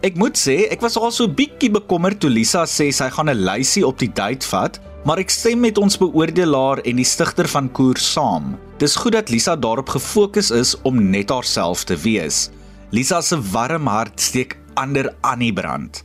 Ek 0.02 0.16
moet 0.16 0.38
sê, 0.38 0.70
ek 0.72 0.82
was 0.82 0.98
al 0.98 1.12
so 1.12 1.28
bietjie 1.28 1.72
bekommerd 1.72 2.20
toe 2.20 2.30
Lisa 2.30 2.64
sê 2.66 2.92
sy 2.92 3.10
gaan 3.10 3.30
'n 3.30 3.44
lysie 3.44 3.86
op 3.86 4.00
die 4.00 4.12
date 4.14 4.48
vat, 4.48 4.80
Maar 5.08 5.22
ek 5.24 5.32
stem 5.32 5.62
met 5.64 5.78
ons 5.80 5.96
beoordelaar 5.98 6.82
en 6.84 6.98
die 7.00 7.08
stigter 7.08 7.48
van 7.48 7.70
Koer 7.72 7.98
saam. 8.04 8.58
Dis 8.84 8.98
goed 9.00 9.16
dat 9.16 9.30
Lisa 9.32 9.56
daarop 9.56 9.90
gefokus 9.96 10.52
is 10.52 10.76
om 10.84 11.00
net 11.12 11.32
haarself 11.32 11.86
te 11.88 11.96
wees. 12.04 12.50
Lisa 12.92 13.22
se 13.24 13.40
warm 13.54 13.88
hart 13.88 14.20
steek 14.20 14.58
ander 14.74 15.16
aan 15.22 15.40
die 15.40 15.54
brand. 15.54 16.04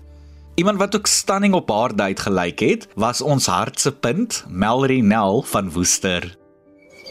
Iemand 0.54 0.78
wat 0.78 0.96
ook 0.96 1.06
stunning 1.06 1.54
op 1.54 1.70
haar 1.70 1.96
date 1.96 2.22
gelyk 2.22 2.60
het, 2.60 2.88
was 2.94 3.20
ons 3.20 3.46
hart 3.46 3.80
se 3.80 3.92
punt, 3.92 4.44
Melry 4.48 5.00
Nel 5.00 5.42
van 5.42 5.70
Woester. 5.70 6.36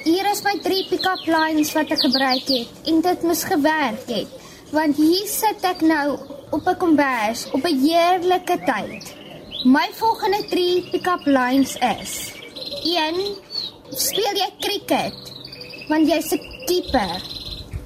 Hier 0.03 0.31
is 0.31 0.41
my 0.43 0.59
drie 0.63 0.85
pick-up 0.89 1.25
lines 1.27 1.73
wat 1.75 1.91
ek 1.91 1.99
gebruik 1.99 2.47
het 2.47 2.87
en 2.91 3.01
dit 3.01 3.21
moes 3.23 3.43
gewerk 3.43 4.07
het. 4.07 4.31
Want 4.71 4.95
hier 4.95 5.27
sit 5.27 5.63
ek 5.67 5.83
nou 5.85 6.17
op 6.51 6.67
'n 6.67 6.77
kombers 6.77 7.45
op 7.51 7.63
'n 7.63 7.79
heerlike 7.83 8.57
tyd. 8.65 9.15
My 9.63 9.87
volgende 9.95 10.43
drie 10.49 10.89
pick-up 10.91 11.25
lines 11.25 11.75
is: 11.99 12.31
1. 12.83 13.15
Speel 13.89 14.35
jy 14.35 14.49
cricket? 14.59 15.15
Want 15.87 16.07
jy's 16.07 16.31
'n 16.31 16.41
keeper. 16.65 17.21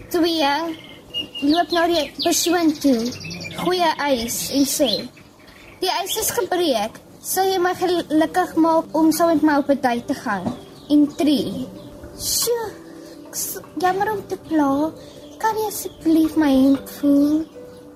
2. 0.10 0.78
Loop 1.42 1.70
na 1.72 1.88
die 1.88 2.12
persoon 2.24 2.74
toe. 2.80 3.37
Goeie 3.58 3.90
ys 4.14 4.38
en 4.54 4.66
sê: 4.70 4.90
Die 5.82 5.90
ys 5.90 6.18
is 6.22 6.30
gebreek. 6.36 7.00
Sal 7.28 7.50
jy 7.50 7.58
my 7.60 7.74
gelukkig 7.80 8.54
maak 8.62 8.94
om 8.96 9.10
saam 9.16 9.34
met 9.34 9.46
my 9.48 9.56
op 9.62 9.70
'n 9.74 9.82
date 9.82 10.06
te 10.06 10.14
gaan? 10.14 10.46
En 10.94 11.08
3. 11.18 11.66
Sjoe. 12.18 12.68
Jammer 13.82 14.12
om 14.12 14.22
te 14.28 14.38
pla. 14.48 14.92
Kan 15.42 15.58
jy 15.58 15.68
asseblief 15.68 16.38
my 16.38 16.54
hand 16.54 16.90
voel? 17.00 17.46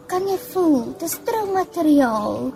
Kan 0.07 0.27
jy 0.27 0.37
voel? 0.51 0.93
Dis 0.99 1.15
troumateriaal. 1.25 2.51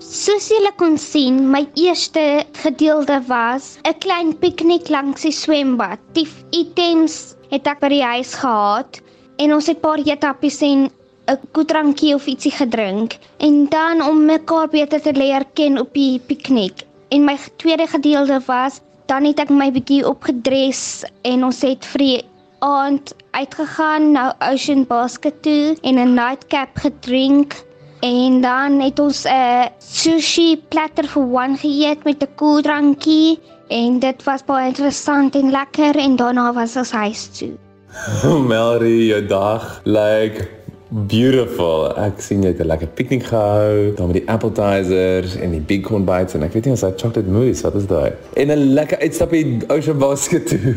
Soos 0.00 0.48
julle 0.48 0.72
kon 0.76 0.98
sien, 0.98 1.50
my 1.50 1.66
eerste 1.74 2.46
gedeelte 2.62 3.20
was 3.28 3.78
'n 3.84 3.98
klein 3.98 4.32
piknik 4.38 4.88
langs 4.88 5.22
die 5.22 5.32
swembad. 5.32 5.98
Die 6.12 6.28
items 6.50 7.34
het 7.50 7.66
ek 7.66 7.80
by 7.80 7.88
die 7.88 8.02
huis 8.02 8.34
gehad 8.34 9.00
en 9.38 9.54
ons 9.54 9.66
het 9.66 9.78
'n 9.78 9.80
paar 9.80 9.98
eetappies 9.98 10.62
en 10.62 10.90
'n 11.32 11.38
koetrankie 11.56 12.14
of 12.14 12.26
ietsie 12.26 12.52
gedrink 12.52 13.16
en 13.38 13.66
dan 13.68 14.02
om 14.02 14.24
mekaar 14.24 14.68
beter 14.68 15.00
te 15.00 15.12
leer 15.12 15.44
ken 15.54 15.78
op 15.80 15.92
die 15.92 16.20
piknik. 16.20 16.84
En 17.08 17.24
my 17.24 17.36
tweede 17.56 17.86
gedeelte 17.86 18.40
was 18.46 18.80
dan 19.06 19.24
het 19.24 19.40
ek 19.40 19.50
my 19.50 19.70
bietjie 19.72 20.04
opgedres 20.08 21.04
en 21.22 21.44
ons 21.44 21.60
het 21.64 21.84
vir 21.92 22.04
die 22.04 22.22
aand 22.64 23.12
uitgegaan 23.36 24.12
na 24.12 24.32
Ocean 24.52 24.84
Basket 24.88 25.42
toe 25.42 25.76
en 25.82 26.00
'n 26.00 26.14
nightcap 26.14 26.76
gedrink 26.76 27.56
en 28.00 28.40
dan 28.40 28.80
het 28.80 28.98
ons 28.98 29.24
'n 29.24 29.68
sushi 29.78 30.56
platter 30.68 31.08
vir 31.08 31.22
one 31.22 31.56
geëet 31.56 32.04
met 32.04 32.22
'n 32.22 32.34
koeldrankie 32.36 33.38
en 33.68 33.98
dit 33.98 34.24
was 34.24 34.44
baie 34.44 34.68
interessant 34.68 35.34
en 35.34 35.50
lekker 35.50 35.96
en 35.96 36.16
daarna 36.16 36.52
was 36.52 36.76
ons 36.76 36.90
huis 36.90 37.28
toe. 37.38 37.54
Melry, 38.52 39.08
jou 39.08 39.26
dag 39.26 39.80
lyk 39.84 40.36
like 40.38 40.63
beautiful. 40.94 41.88
Ek 41.98 42.20
sien 42.22 42.44
jy 42.44 42.52
het 42.52 42.60
'n 42.62 42.66
lekker 42.70 42.86
piknik 42.86 43.24
gehou, 43.26 43.94
dan 43.94 44.06
met 44.06 44.16
die 44.16 44.28
appetizers 44.30 45.34
en 45.36 45.50
die 45.50 45.60
bighorn 45.60 46.04
bites 46.04 46.34
en 46.34 46.42
ek 46.42 46.52
weet 46.52 46.64
nie 46.64 46.72
of 46.72 46.80
dit 46.80 47.00
chocolate 47.00 47.30
mousse, 47.30 47.62
wat 47.62 47.74
is 47.74 47.86
daai? 47.86 48.12
En 48.34 48.50
'n 48.50 48.74
lekker 48.74 48.98
uitstapie 48.98 49.58
Ocean 49.68 49.98
Basket 49.98 50.46
toe. 50.46 50.58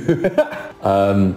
Ehm 0.83 1.21
um, 1.21 1.35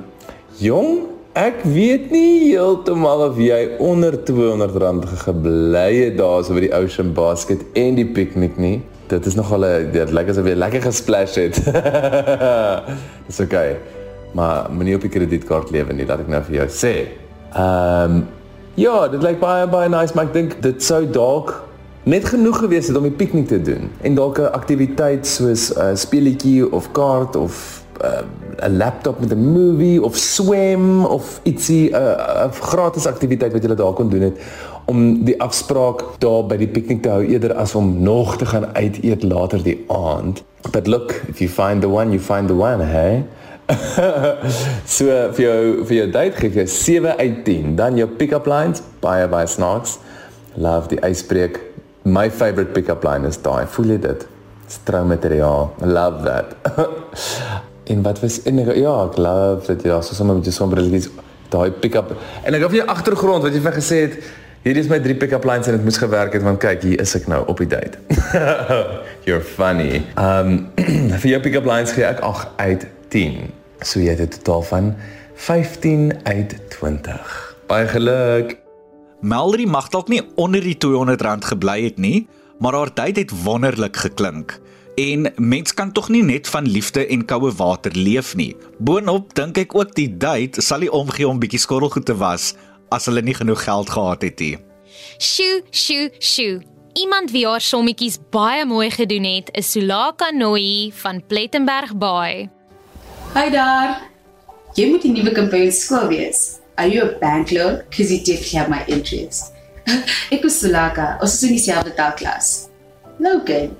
jong, 0.56 0.98
ek 1.32 1.62
weet 1.62 2.10
nie 2.10 2.52
heeltemal 2.52 3.28
of 3.28 3.36
jy 3.36 3.68
onder 3.78 4.16
R200 4.16 5.08
gebly 5.26 5.94
het 6.04 6.16
daar 6.16 6.44
so 6.44 6.54
by 6.54 6.60
die 6.60 6.74
Ocean 6.74 7.12
Basket 7.12 7.60
en 7.72 7.94
die 7.94 8.06
piknik 8.06 8.56
nie. 8.56 8.82
Dit 9.06 9.26
is 9.26 9.34
nogal 9.34 9.64
'n 9.64 9.92
dit 9.92 10.10
lyk 10.10 10.28
asof 10.28 10.46
jy 10.46 10.54
lekker 10.54 10.82
gesplash 10.82 11.34
het. 11.34 11.60
Dis 13.26 13.40
okay. 13.40 13.76
Maar 14.32 14.70
moenie 14.70 14.94
op 14.94 15.00
die 15.00 15.10
kredietkaart 15.10 15.70
lewe 15.70 15.92
nie, 15.92 16.06
laat 16.06 16.20
ek 16.20 16.28
nou 16.28 16.42
vir 16.42 16.54
jou 16.54 16.68
sê. 16.68 16.94
Ehm 17.52 18.16
um, 18.16 18.39
Ja, 18.80 19.08
dit 19.12 19.20
lyk 19.20 19.42
baie 19.42 19.66
baie 19.68 19.90
nice, 19.92 20.14
maar 20.16 20.30
ek 20.30 20.32
dink 20.32 20.52
dit 20.64 20.80
sou 20.80 21.02
dalk 21.12 21.50
net 22.08 22.24
genoeg 22.30 22.62
gewees 22.62 22.86
het 22.88 22.96
om 22.96 23.04
'n 23.04 23.16
piknik 23.16 23.50
te 23.50 23.58
doen 23.60 23.90
en 24.00 24.14
dalk 24.16 24.38
'n 24.40 24.54
aktiwiteit 24.56 25.26
soos 25.26 25.68
'n 25.68 25.80
uh, 25.80 25.90
speletjie 25.94 26.64
of 26.72 26.88
kaart 26.96 27.36
of 27.36 27.84
'n 28.00 28.24
uh, 28.64 28.78
laptop 28.78 29.20
met 29.20 29.34
'n 29.36 29.52
movie 29.52 30.02
of 30.02 30.16
swem 30.16 31.04
of 31.04 31.40
ietsie 31.44 31.90
'n 31.90 31.94
uh, 31.94 32.48
'n 32.48 32.52
gratis 32.52 33.06
aktiwiteit 33.06 33.52
wat 33.52 33.62
jy 33.62 33.74
daar 33.74 33.92
kon 33.92 34.08
doen 34.08 34.22
het 34.22 34.40
om 34.86 35.24
die 35.24 35.36
afspraak 35.40 36.00
daar 36.18 36.46
by 36.46 36.56
die 36.56 36.68
piknik 36.68 37.02
te 37.02 37.08
hou 37.08 37.24
eerder 37.24 37.54
as 37.54 37.74
om 37.74 38.02
nog 38.02 38.36
te 38.36 38.46
gaan 38.46 38.66
uit 38.72 39.04
eet 39.04 39.22
later 39.22 39.62
die 39.62 39.84
aand. 39.88 40.42
But 40.72 40.86
look, 40.86 41.20
if 41.28 41.38
you 41.38 41.50
find 41.50 41.82
the 41.82 41.88
one, 41.88 42.10
you 42.10 42.20
find 42.20 42.48
the 42.48 42.56
one, 42.56 42.84
hey. 42.84 43.24
so 44.96 45.06
vir 45.36 45.42
jou 45.44 45.84
vir 45.88 45.96
jou 45.96 46.06
date 46.14 46.42
gee 46.42 46.62
jy 46.62 46.66
7 46.66 47.16
uit 47.18 47.40
10. 47.46 47.74
Dan 47.78 47.98
jou 48.00 48.08
pick-up 48.20 48.48
lines, 48.50 48.82
baie 49.04 49.28
baie 49.30 49.48
snaaks. 49.50 49.98
Love 50.56 50.90
die 50.92 51.00
yspreek. 51.06 51.60
My 52.04 52.30
favorite 52.30 52.74
pick-up 52.76 53.04
line 53.04 53.28
is 53.28 53.38
daai. 53.44 53.66
Voel 53.70 53.94
jy 53.94 53.98
dit? 54.06 54.26
Stroommateriaal. 54.70 55.72
Love 55.84 56.22
that. 56.26 56.54
en 57.90 58.04
wat 58.06 58.20
was 58.22 58.42
en 58.46 58.60
ja, 58.64 58.94
ek 59.04 59.18
love 59.18 59.66
dat 59.66 59.82
jy 59.82 59.90
daar 59.90 60.04
so 60.06 60.14
sommer 60.14 60.38
met 60.38 60.46
jou 60.46 60.54
sombrilletjies 60.54 61.10
daai 61.50 61.70
pick-up. 61.82 62.14
En 62.46 62.54
ek 62.54 62.62
het 62.66 62.70
vir 62.76 62.82
jou 62.82 62.90
agtergrond 62.92 63.46
wat 63.46 63.56
jy 63.56 63.64
vir 63.64 63.76
gesê 63.80 64.04
het 64.06 64.22
Hierdie 64.60 64.82
is 64.84 64.90
my 64.92 64.98
drie 65.00 65.14
pick-up 65.16 65.46
lines 65.48 65.70
en 65.70 65.78
dit 65.78 65.84
moes 65.86 65.96
gewerk 65.96 66.34
het 66.36 66.42
want 66.44 66.60
kyk 66.60 66.82
hier 66.84 67.00
is 67.00 67.14
ek 67.16 67.30
nou 67.32 67.38
op 67.48 67.62
die 67.62 67.68
date. 67.70 67.96
You're 69.26 69.40
funny. 69.40 70.02
Um 70.20 70.68
vir 71.22 71.30
jou 71.30 71.40
pick-up 71.46 71.68
lines 71.68 71.94
gee 71.96 72.04
ek 72.04 72.20
8 72.28 72.60
uit 72.60 72.84
10. 73.14 73.48
So 73.82 74.00
jy 74.00 74.16
het 74.16 74.20
'n 74.20 74.28
totaal 74.28 74.62
van 74.62 74.96
15 75.34 76.12
uit 76.22 76.58
20. 76.68 77.56
Baie 77.66 77.88
geluk. 77.88 78.58
Melry 79.20 79.64
mag 79.64 79.88
dalk 79.88 80.08
nie 80.08 80.22
onder 80.34 80.60
die 80.60 80.74
R200 80.74 81.44
gebly 81.44 81.84
het 81.84 81.98
nie, 81.98 82.28
maar 82.58 82.72
haar 82.72 82.94
date 82.94 83.20
het 83.20 83.42
wonderlik 83.42 83.96
geklink. 83.96 84.60
En 84.96 85.32
mens 85.36 85.74
kan 85.74 85.92
tog 85.92 86.08
nie 86.08 86.22
net 86.22 86.48
van 86.48 86.68
liefde 86.68 87.06
en 87.06 87.24
koue 87.24 87.52
water 87.52 87.92
leef 87.94 88.34
nie. 88.36 88.56
Boonop 88.78 89.34
dink 89.34 89.58
ek 89.58 89.74
ook 89.74 89.94
die 89.94 90.16
date 90.16 90.60
sal 90.60 90.78
nie 90.78 90.92
omgee 90.92 91.28
om 91.28 91.38
bietjie 91.38 91.60
skottelgoed 91.60 92.04
te 92.04 92.16
was 92.16 92.54
as 92.88 93.06
hulle 93.06 93.22
nie 93.22 93.34
genoeg 93.34 93.64
geld 93.64 93.90
gehad 93.90 94.22
het 94.22 94.40
nie. 94.40 94.58
Sjoe, 95.18 95.62
sjoe, 95.70 96.10
sjoe. 96.18 96.60
Iemand 96.92 97.30
wie 97.30 97.46
haar 97.46 97.60
sommetjies 97.60 98.18
baie 98.30 98.64
mooi 98.66 98.90
gedoen 98.90 99.24
het, 99.24 99.50
is 99.52 99.70
Sulaka 99.70 100.30
Noi 100.34 100.90
van 100.92 101.22
Plettenberg 101.26 101.94
Baai. 101.96 102.50
Hi 103.30 103.46
daar. 103.50 104.00
Jy 104.74 104.88
moet 104.90 105.04
die 105.06 105.12
nuwe 105.14 105.30
kampioen 105.30 105.70
skool 105.70 106.08
wees. 106.10 106.56
Are 106.74 106.90
you 106.90 107.04
a 107.04 107.18
bank 107.20 107.52
loan? 107.54 107.76
Cuz 107.94 108.10
you 108.10 108.18
definitely 108.18 108.58
have 108.58 108.70
my 108.72 108.80
interest. 108.90 109.52
Ek 110.34 110.42
is 110.48 110.56
Sulaka. 110.58 111.12
Ons 111.22 111.36
is 111.36 111.44
in 111.46 111.54
dieselfde 111.54 111.92
taalklas. 111.94 112.48
Logan. 113.22 113.76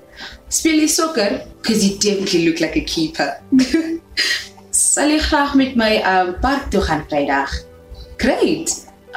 Speel 0.46 0.78
jy 0.84 0.86
sokker? 0.94 1.40
Cuz 1.66 1.82
you 1.82 1.98
definitely 1.98 2.44
look 2.46 2.62
like 2.62 2.78
a 2.78 2.84
keeper. 2.86 3.40
Sal 4.70 5.10
jy 5.10 5.18
graag 5.26 5.58
met 5.58 5.74
my 5.74 5.90
um 6.12 6.36
park 6.46 6.70
toe 6.70 6.84
gaan 6.86 7.02
Vrydag? 7.10 7.58
Great. 8.22 8.76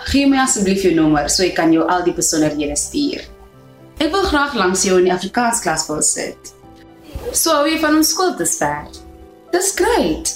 Gee 0.09 0.25
my 0.25 0.41
asseblief 0.47 0.81
jou 0.81 0.95
nommer 0.97 1.29
so 1.29 1.45
ek 1.45 1.59
kan 1.61 1.77
jou 1.77 1.85
al 1.85 2.01
die 2.09 2.17
besonderhede 2.17 2.79
stuur. 2.87 3.21
Ek 4.01 4.09
wil 4.09 4.25
graag 4.33 4.57
langs 4.57 4.89
jou 4.89 4.97
in 4.97 5.11
die 5.11 5.13
Afrikaans 5.13 5.61
klas 5.61 5.85
wil 5.93 6.01
sit. 6.01 6.55
So 7.37 7.53
hou 7.53 7.69
jy 7.69 7.77
van 7.85 8.01
ons 8.01 8.17
skool 8.17 8.33
te 8.41 8.49
speel? 8.49 9.02
Dis 9.53 9.69
great. 9.77 10.31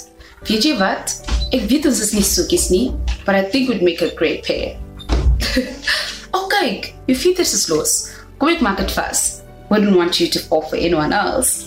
Weet 0.46 0.62
jy 0.62 0.76
wat? 0.78 1.10
Ek 1.50 1.64
weet 1.66 1.88
ons 1.90 1.98
is 2.04 2.12
nie 2.14 2.22
soekies 2.22 2.68
nie, 2.70 2.92
but 3.26 3.34
I 3.34 3.42
think 3.42 3.66
we'd 3.66 3.82
make 3.82 3.98
a 3.98 4.14
great 4.14 4.46
pair. 4.46 4.78
okay, 6.40 6.94
your 7.10 7.18
feet 7.18 7.42
is 7.42 7.66
los. 7.66 8.12
Kom 8.38 8.52
ek 8.52 8.62
maak 8.62 8.78
dit 8.78 8.94
vas. 8.94 9.42
Wouldn't 9.72 9.98
want 9.98 10.22
you 10.22 10.30
to 10.30 10.38
fall 10.46 10.62
for 10.70 10.78
anyone 10.78 11.10
else. 11.10 11.66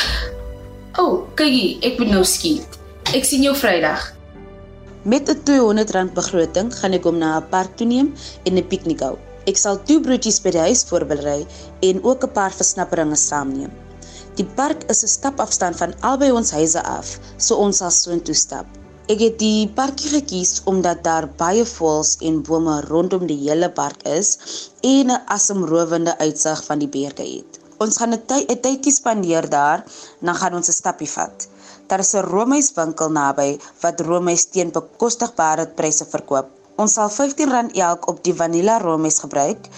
oh, 1.00 1.28
kyk, 1.36 1.84
ek 1.84 2.00
moet 2.00 2.14
nou 2.16 2.24
skiet. 2.24 2.80
Ek 3.12 3.28
sien 3.28 3.44
jou 3.44 3.52
Vrydag. 3.52 4.14
Met 5.04 5.28
'n 5.28 5.36
R200 5.44 6.16
begroting 6.16 6.72
gaan 6.72 6.96
ek 6.96 7.04
hom 7.04 7.20
na 7.20 7.36
'n 7.36 7.50
park 7.52 7.76
toe 7.76 7.86
neem 7.86 8.14
en 8.48 8.56
'n 8.56 8.64
piknik 8.64 9.04
hou. 9.04 9.20
Ek 9.44 9.60
sal 9.60 9.76
twee 9.84 10.00
broodjies 10.00 10.40
by 10.40 10.56
die 10.56 10.64
huis 10.72 10.88
voorberei 10.88 11.44
en 11.84 12.00
ook 12.00 12.24
'n 12.24 12.32
paar 12.32 12.50
versnapperinge 12.50 13.20
saamneem. 13.20 13.70
Die 14.36 14.44
park 14.56 14.82
is 14.92 14.98
'n 15.02 15.08
stapafstand 15.08 15.76
van 15.80 15.92
albei 16.08 16.26
ons 16.38 16.50
huise 16.52 16.80
af, 16.84 17.12
so 17.44 17.56
ons 17.66 17.78
sal 17.80 17.90
soontoe 17.90 18.34
stap. 18.36 18.66
Ek 19.08 19.22
het 19.24 19.38
die 19.40 19.68
parkie 19.78 20.10
gekies 20.12 20.50
omdat 20.72 21.00
daar 21.06 21.26
baie 21.42 21.64
voëls 21.70 22.10
en 22.28 22.42
bome 22.48 22.74
rondom 22.88 23.24
die 23.30 23.38
hele 23.46 23.70
park 23.78 24.04
is 24.18 24.28
en 24.82 25.14
'n 25.14 25.22
asemrowende 25.36 26.18
uitsig 26.18 26.64
van 26.68 26.78
die 26.84 26.90
berge 26.98 27.26
het. 27.30 27.60
Ons 27.78 27.96
gaan 27.96 28.12
'n 28.12 28.26
tyd 28.26 28.44
'n 28.50 28.60
tydjie 28.60 28.92
spandeer 28.92 29.48
daar, 29.48 29.84
dan 30.20 30.34
gaan 30.34 30.54
ons 30.54 30.68
'n 30.68 30.80
stappie 30.82 31.10
vat. 31.16 31.48
Daar 31.86 32.04
is 32.04 32.14
'n 32.14 32.28
roomhuiswinkel 32.32 33.10
naby 33.10 33.58
wat 33.80 34.00
roomhuis 34.00 34.44
teen 34.44 34.70
bekostigbare 34.70 35.66
pryse 35.66 36.04
verkoop. 36.04 36.48
Ons 36.76 36.92
sal 36.92 37.08
R15 37.08 37.72
elk 37.72 38.08
op 38.08 38.24
die 38.24 38.34
vanilla 38.34 38.78
roomhuis 38.78 39.18
gebruik 39.18 39.68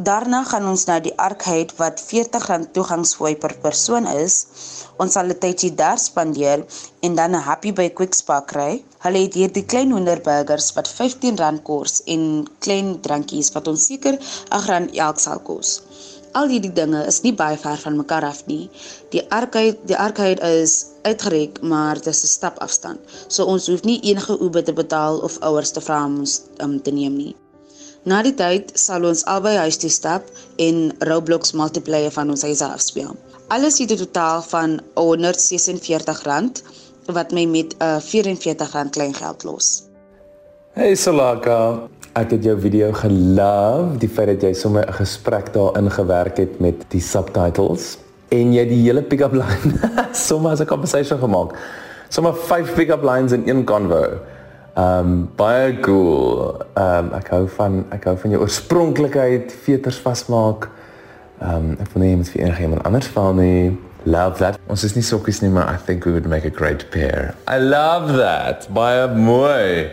Daarna 0.00 0.38
gaan 0.48 0.64
ons 0.64 0.86
na 0.88 0.94
die 1.04 1.12
Arcade 1.20 1.74
wat 1.76 1.98
R40 2.00 2.70
toegangsfooi 2.72 3.34
per 3.36 3.52
persoon 3.60 4.06
is. 4.08 4.36
Ons 4.96 5.12
sal 5.16 5.28
'n 5.28 5.36
tydjie 5.42 5.74
daar 5.80 5.98
spandeer 6.00 6.64
en 7.06 7.18
dan 7.18 7.36
'n 7.36 7.44
happy 7.48 7.72
by 7.72 7.88
Quick 7.98 8.14
Spa 8.14 8.38
kry. 8.52 8.82
Hulle 9.04 9.20
het 9.24 9.34
hier 9.34 9.52
die 9.52 9.64
klein 9.72 9.90
hoenderburgers 9.90 10.72
wat 10.76 10.88
R15 10.88 11.60
kos 11.62 12.00
en 12.06 12.48
klein 12.58 12.88
drankies 13.00 13.52
wat 13.52 13.68
ons 13.68 13.84
seker 13.86 14.16
R8 14.60 14.96
elk 14.96 15.20
sal 15.20 15.38
kos. 15.50 15.82
Al 16.32 16.48
hierdie 16.48 16.72
dinge 16.72 17.04
is 17.06 17.20
nie 17.20 17.34
baie 17.34 17.58
ver 17.58 17.76
van 17.76 17.96
mekaar 17.96 18.24
af 18.24 18.46
nie. 18.46 18.70
Die 19.10 19.24
Arcade, 19.30 19.76
die 19.84 19.98
Arcade 19.98 20.40
is 20.62 20.86
uitgereik, 21.02 21.60
maar 21.62 21.94
dit 21.94 22.06
is 22.06 22.22
'n 22.22 22.26
stap 22.38 22.58
afstand. 22.58 22.98
So 23.28 23.44
ons 23.44 23.66
hoef 23.66 23.82
nie 23.82 24.00
enige 24.00 24.38
Uber 24.40 24.64
te 24.64 24.72
betaal 24.72 25.18
of 25.18 25.38
ouers 25.40 25.70
te 25.70 25.80
vra 25.80 26.04
om 26.04 26.18
ons 26.18 26.40
um, 26.58 26.82
te 26.82 26.90
neem 26.90 27.16
nie. 27.16 27.36
Na 28.08 28.22
die 28.24 28.32
tyd 28.32 28.70
sal 28.80 29.04
ons 29.04 29.26
albei 29.28 29.58
huis 29.60 29.76
toe 29.76 29.90
stap 29.92 30.24
en 30.56 30.88
Roblox 31.04 31.52
multiplayer 31.52 32.12
van 32.14 32.30
ons 32.32 32.44
huis 32.48 32.62
af 32.64 32.80
speel. 32.80 33.12
Alles 33.52 33.76
het 33.78 33.92
'n 33.92 34.00
totaal 34.00 34.40
van 34.42 34.80
R146 34.96 36.62
wat 37.12 37.32
my 37.32 37.44
met 37.44 37.76
'n 37.76 37.82
uh, 37.84 38.00
R44 38.00 38.90
klein 38.90 39.14
geld 39.14 39.44
los. 39.44 39.82
Hey 40.72 40.94
Solaka, 40.94 41.88
ek 42.14 42.30
het 42.30 42.44
jou 42.44 42.60
video 42.60 42.92
gelove, 42.92 43.98
die 43.98 44.08
feit 44.08 44.26
dat 44.26 44.42
jy 44.42 44.54
sommer 44.54 44.88
'n 44.88 44.92
gesprek 44.92 45.52
daarin 45.52 45.90
gewerk 45.90 46.36
het 46.36 46.60
met 46.60 46.74
die 46.88 47.00
subtitles 47.00 47.98
en 48.28 48.52
jy 48.52 48.64
die 48.64 48.82
hele 48.82 49.02
pick-up 49.02 49.32
line 49.32 49.76
sommer 50.12 50.52
as 50.52 50.60
'n 50.60 50.66
conversation 50.66 51.18
gemaak. 51.18 51.52
Sommer 52.08 52.34
5 52.34 52.74
pick-up 52.74 53.02
lines 53.02 53.32
in 53.32 53.48
een 53.48 53.64
convo. 53.64 54.18
Ehm 54.74 54.98
um, 54.98 55.30
baie 55.36 55.80
cool. 55.80 56.54
Ehm 56.74 57.10
um, 57.10 57.12
ek 57.18 57.28
hou 57.34 57.46
van 57.56 57.84
ek 57.90 58.04
hou 58.06 58.16
van 58.22 58.30
jou 58.30 58.42
oorspronklikheid, 58.42 59.54
veters 59.64 59.98
vasmaak. 60.04 60.68
Ehm 61.40 61.54
um, 61.54 61.70
ek 61.82 61.94
wil 61.94 62.04
nie 62.04 62.16
met 62.20 62.30
vir 62.30 62.44
enige 62.44 62.62
iemand 62.62 62.84
anders 62.86 63.10
val 63.16 63.34
nie. 63.34 63.78
Love 64.04 64.38
that. 64.38 64.58
Ons 64.70 64.84
is 64.86 64.94
nie 64.94 65.04
sokkies 65.04 65.42
nie, 65.42 65.50
maar 65.50 65.68
I 65.74 65.76
think 65.86 66.04
we 66.04 66.14
would 66.14 66.28
make 66.30 66.46
a 66.46 66.54
great 66.54 66.86
pair. 66.90 67.34
I 67.48 67.58
love 67.58 68.14
that. 68.16 68.68
Baie 68.72 69.08
mooi. 69.12 69.90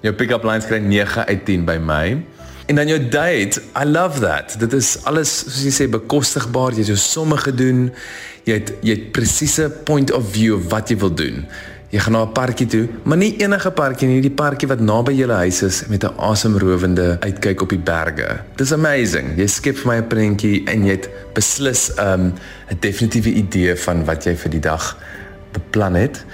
Jou 0.00 0.14
pick-up 0.16 0.46
lines 0.48 0.64
kry 0.64 0.78
9 0.78 1.26
uit 1.26 1.44
10 1.44 1.66
by 1.68 1.76
my. 1.76 2.04
En 2.70 2.78
dan 2.78 2.88
jou 2.88 3.00
date, 3.08 3.60
I 3.74 3.84
love 3.84 4.22
that. 4.22 4.54
Dit 4.62 4.72
is 4.72 4.94
alles 5.04 5.32
soos 5.42 5.64
jy 5.66 5.74
sê 5.74 5.88
bekostigbaar. 5.90 6.72
Jy 6.72 6.84
het 6.86 6.92
jou 6.94 7.00
somme 7.02 7.36
gedoen. 7.42 7.88
Jy 8.46 8.60
het 8.60 8.72
jy 8.86 8.94
het 8.94 9.10
presiese 9.12 9.66
point 9.84 10.12
of 10.14 10.30
view 10.32 10.54
of 10.56 10.70
wat 10.70 10.88
jy 10.88 10.96
wil 11.02 11.12
doen. 11.12 11.42
Jy 11.90 11.98
gaan 11.98 12.12
na 12.12 12.22
'n 12.22 12.32
parkie 12.32 12.66
toe, 12.66 12.88
maar 13.02 13.16
nie 13.16 13.36
enige 13.42 13.70
parkie 13.70 14.06
nie, 14.06 14.20
die 14.20 14.30
parkie 14.30 14.68
wat 14.68 14.80
naby 14.80 15.12
julle 15.12 15.34
huis 15.34 15.62
is 15.62 15.86
met 15.88 16.04
'n 16.04 16.14
asemrowende 16.18 17.16
uitkyk 17.20 17.62
op 17.62 17.68
die 17.68 17.78
berge. 17.78 18.40
Dis 18.56 18.72
amazing. 18.72 19.36
Jy 19.36 19.46
skep 19.46 19.76
vir 19.76 19.86
my 19.86 19.96
'n 19.96 20.06
prentjie 20.06 20.64
en 20.68 20.84
jy 20.84 20.90
het 20.90 21.08
beslis 21.34 21.90
'n 21.96 22.06
um, 22.06 22.34
'n 22.70 22.76
definitiewe 22.80 23.32
idee 23.32 23.76
van 23.76 24.04
wat 24.04 24.24
jy 24.24 24.36
vir 24.36 24.50
die 24.50 24.60
dag 24.60 24.96
beplan 25.52 25.94
het. 25.94 26.24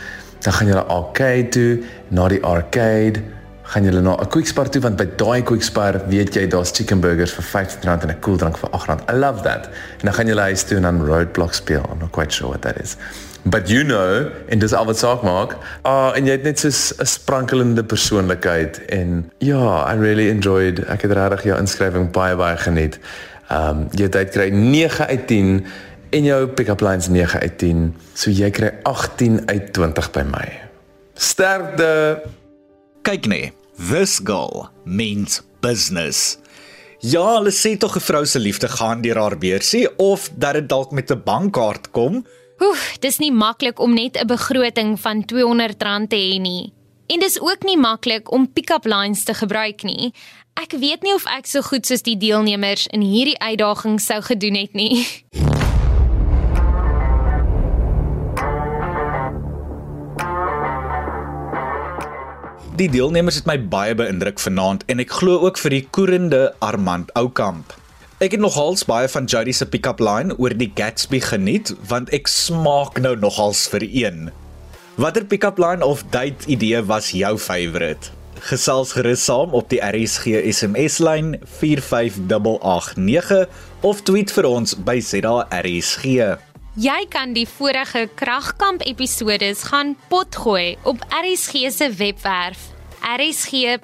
Dan 0.40 0.52
gaan 0.52 0.66
jy 0.66 0.74
na 0.74 0.84
arcade 0.84 1.48
toe, 1.48 1.78
na 2.08 2.28
die 2.28 2.42
arcade 2.42 3.22
gaan 3.62 3.84
julle 3.84 4.00
na 4.00 4.14
'n 4.14 4.28
Quickspar 4.28 4.68
toe 4.68 4.80
want 4.82 4.96
by 4.96 5.08
daai 5.16 5.42
Quickspar 5.42 6.02
weet 6.08 6.34
jy 6.34 6.46
daar's 6.46 6.70
chicken 6.70 7.00
burgers 7.00 7.32
vir 7.32 7.44
R15 7.44 8.02
en 8.02 8.08
'n 8.08 8.20
koeldrank 8.20 8.58
vir 8.58 8.70
R8. 8.70 9.10
I 9.10 9.16
love 9.16 9.42
that. 9.42 9.66
En 9.66 10.04
dan 10.04 10.14
gaan 10.14 10.26
julle 10.26 10.40
huis 10.40 10.62
toe 10.62 10.76
en 10.76 10.82
dan 10.82 11.06
Roadblock 11.06 11.54
speel. 11.54 11.82
I'm 11.90 11.98
not 11.98 12.10
quite 12.10 12.32
sure 12.32 12.48
what 12.48 12.62
that 12.62 12.80
is. 12.80 12.96
But 13.48 13.68
you 13.68 13.84
know, 13.84 14.26
en 14.48 14.58
dis 14.58 14.72
al 14.74 14.88
wat 14.88 14.98
saak 14.98 15.22
maak. 15.22 15.52
Ah, 15.86 16.08
uh, 16.08 16.18
en 16.18 16.26
jy 16.26 16.34
het 16.34 16.42
net 16.42 16.58
so 16.58 16.68
'n 16.68 17.06
sprankelende 17.06 17.84
persoonlikheid 17.84 18.84
en 18.84 19.30
ja, 19.38 19.94
I 19.94 19.98
really 19.98 20.28
enjoyed. 20.28 20.84
Ek 20.84 21.02
het 21.02 21.12
regtig 21.12 21.42
jou 21.42 21.58
inskrywing 21.58 22.10
baie 22.10 22.36
baie 22.36 22.56
geniet. 22.56 22.98
Um 23.50 23.86
jy 23.94 24.08
het 24.10 24.30
kry 24.30 24.48
9 24.50 25.06
uit 25.06 25.26
10 25.26 25.66
en 26.10 26.24
jou 26.24 26.46
pick-up 26.46 26.80
lines 26.80 27.08
9 27.08 27.40
uit 27.40 27.58
10. 27.58 27.94
So 28.14 28.30
jy 28.30 28.50
kry 28.50 28.72
18 28.82 29.42
uit 29.46 29.72
20 29.72 30.10
by 30.10 30.22
my. 30.22 30.48
Sterkte. 31.14 32.22
Kyk 33.02 33.26
nee, 33.26 33.52
this 33.78 34.18
girl 34.24 34.68
means 34.84 35.42
business. 35.60 36.38
Ja, 36.98 37.36
hulle 37.36 37.52
sê 37.52 37.76
tog 37.78 37.96
'n 37.96 38.00
vrou 38.00 38.24
se 38.26 38.38
liefde 38.38 38.68
gaan 38.68 39.00
deur 39.00 39.18
haar 39.18 39.38
beursie 39.38 39.86
of 39.96 40.30
dat 40.34 40.52
dit 40.52 40.68
dalk 40.68 40.90
met 40.90 41.10
'n 41.10 41.22
bankkaart 41.24 41.90
kom. 41.90 42.26
Oef, 42.56 42.94
dis 43.04 43.18
nie 43.20 43.32
maklik 43.32 43.80
om 43.80 43.92
net 43.94 44.16
'n 44.16 44.26
begroting 44.26 45.00
van 45.00 45.22
R200 45.24 46.08
te 46.08 46.16
hê 46.16 46.40
nie. 46.40 46.72
En 47.06 47.20
dis 47.20 47.40
ook 47.40 47.62
nie 47.62 47.76
maklik 47.76 48.32
om 48.32 48.52
pick-up 48.52 48.84
lines 48.84 49.24
te 49.24 49.34
gebruik 49.34 49.82
nie. 49.82 50.12
Ek 50.54 50.72
weet 50.72 51.02
nie 51.02 51.14
of 51.14 51.26
ek 51.26 51.46
so 51.46 51.60
goed 51.60 51.86
soos 51.86 52.02
die 52.02 52.16
deelnemers 52.16 52.86
in 52.86 53.00
hierdie 53.00 53.38
uitdaging 53.38 54.00
sou 54.00 54.22
gedoen 54.22 54.54
het 54.54 54.72
nie. 54.72 55.06
Die 62.76 62.88
deelnemers 62.88 63.34
het 63.34 63.46
my 63.46 63.58
baie 63.68 63.94
beïndruk 63.94 64.40
vanaand 64.40 64.84
en 64.86 64.98
ek 64.98 65.10
glo 65.10 65.38
ook 65.44 65.58
vir 65.58 65.70
die 65.70 65.88
koerende 65.90 66.54
Armand 66.58 67.12
Oukamp. 67.12 67.85
Ek 68.16 68.32
het 68.32 68.40
nogals 68.40 68.80
baie 68.88 69.10
van 69.12 69.26
Jody 69.28 69.52
se 69.52 69.66
pick-up 69.68 69.98
line 70.00 70.32
oor 70.40 70.54
die 70.56 70.70
Gatsby 70.72 71.18
geniet 71.20 71.74
want 71.90 72.08
ek 72.16 72.30
smaak 72.32 72.96
nou 73.04 73.12
nogals 73.20 73.68
vir 73.68 73.84
een. 73.84 74.30
Watter 74.96 75.26
pick-up 75.28 75.60
line 75.60 75.84
of 75.84 76.00
date 76.14 76.48
idee 76.48 76.80
was 76.88 77.12
jou 77.12 77.36
favourite? 77.36 78.08
Gesels 78.48 78.96
gerus 78.96 79.20
saam 79.28 79.52
op 79.52 79.68
die 79.68 79.84
RSG 79.84 80.32
SMS 80.48 80.96
lyn 81.04 81.36
45889 81.60 83.44
of 83.84 84.00
tweet 84.08 84.32
vir 84.32 84.48
ons 84.48 84.72
by 84.80 84.96
ZARSG. 84.96 86.04
Jy 86.80 87.00
kan 87.12 87.36
die 87.36 87.44
vorige 87.48 88.08
kragkamp 88.16 88.80
episodes 88.88 89.68
gaan 89.68 89.92
potgooi 90.08 90.80
op 90.88 91.04
RSG 91.12 91.68
se 91.68 91.92
webwerf 92.00 92.72
rsg.co.za. 93.06 93.76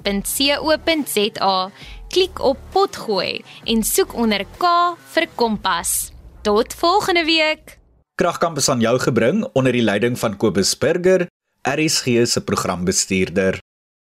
Klik 2.13 2.43
op 2.45 2.59
potgooi 2.69 3.41
en 3.65 3.79
soek 3.81 4.11
onder 4.13 4.43
K 4.61 4.67
vir 5.15 5.25
Kompas. 5.33 6.11
Tot 6.45 6.75
volgende 6.77 7.23
week. 7.25 7.79
Kragkamp 8.21 8.59
is 8.61 8.69
aan 8.69 8.83
jou 8.85 8.99
gebring 9.01 9.41
onder 9.57 9.73
die 9.73 9.81
leiding 9.81 10.19
van 10.21 10.37
Kobus 10.37 10.75
Burger, 10.77 11.25
RSG 11.65 12.27
se 12.29 12.43
programbestuurder. 12.45 13.57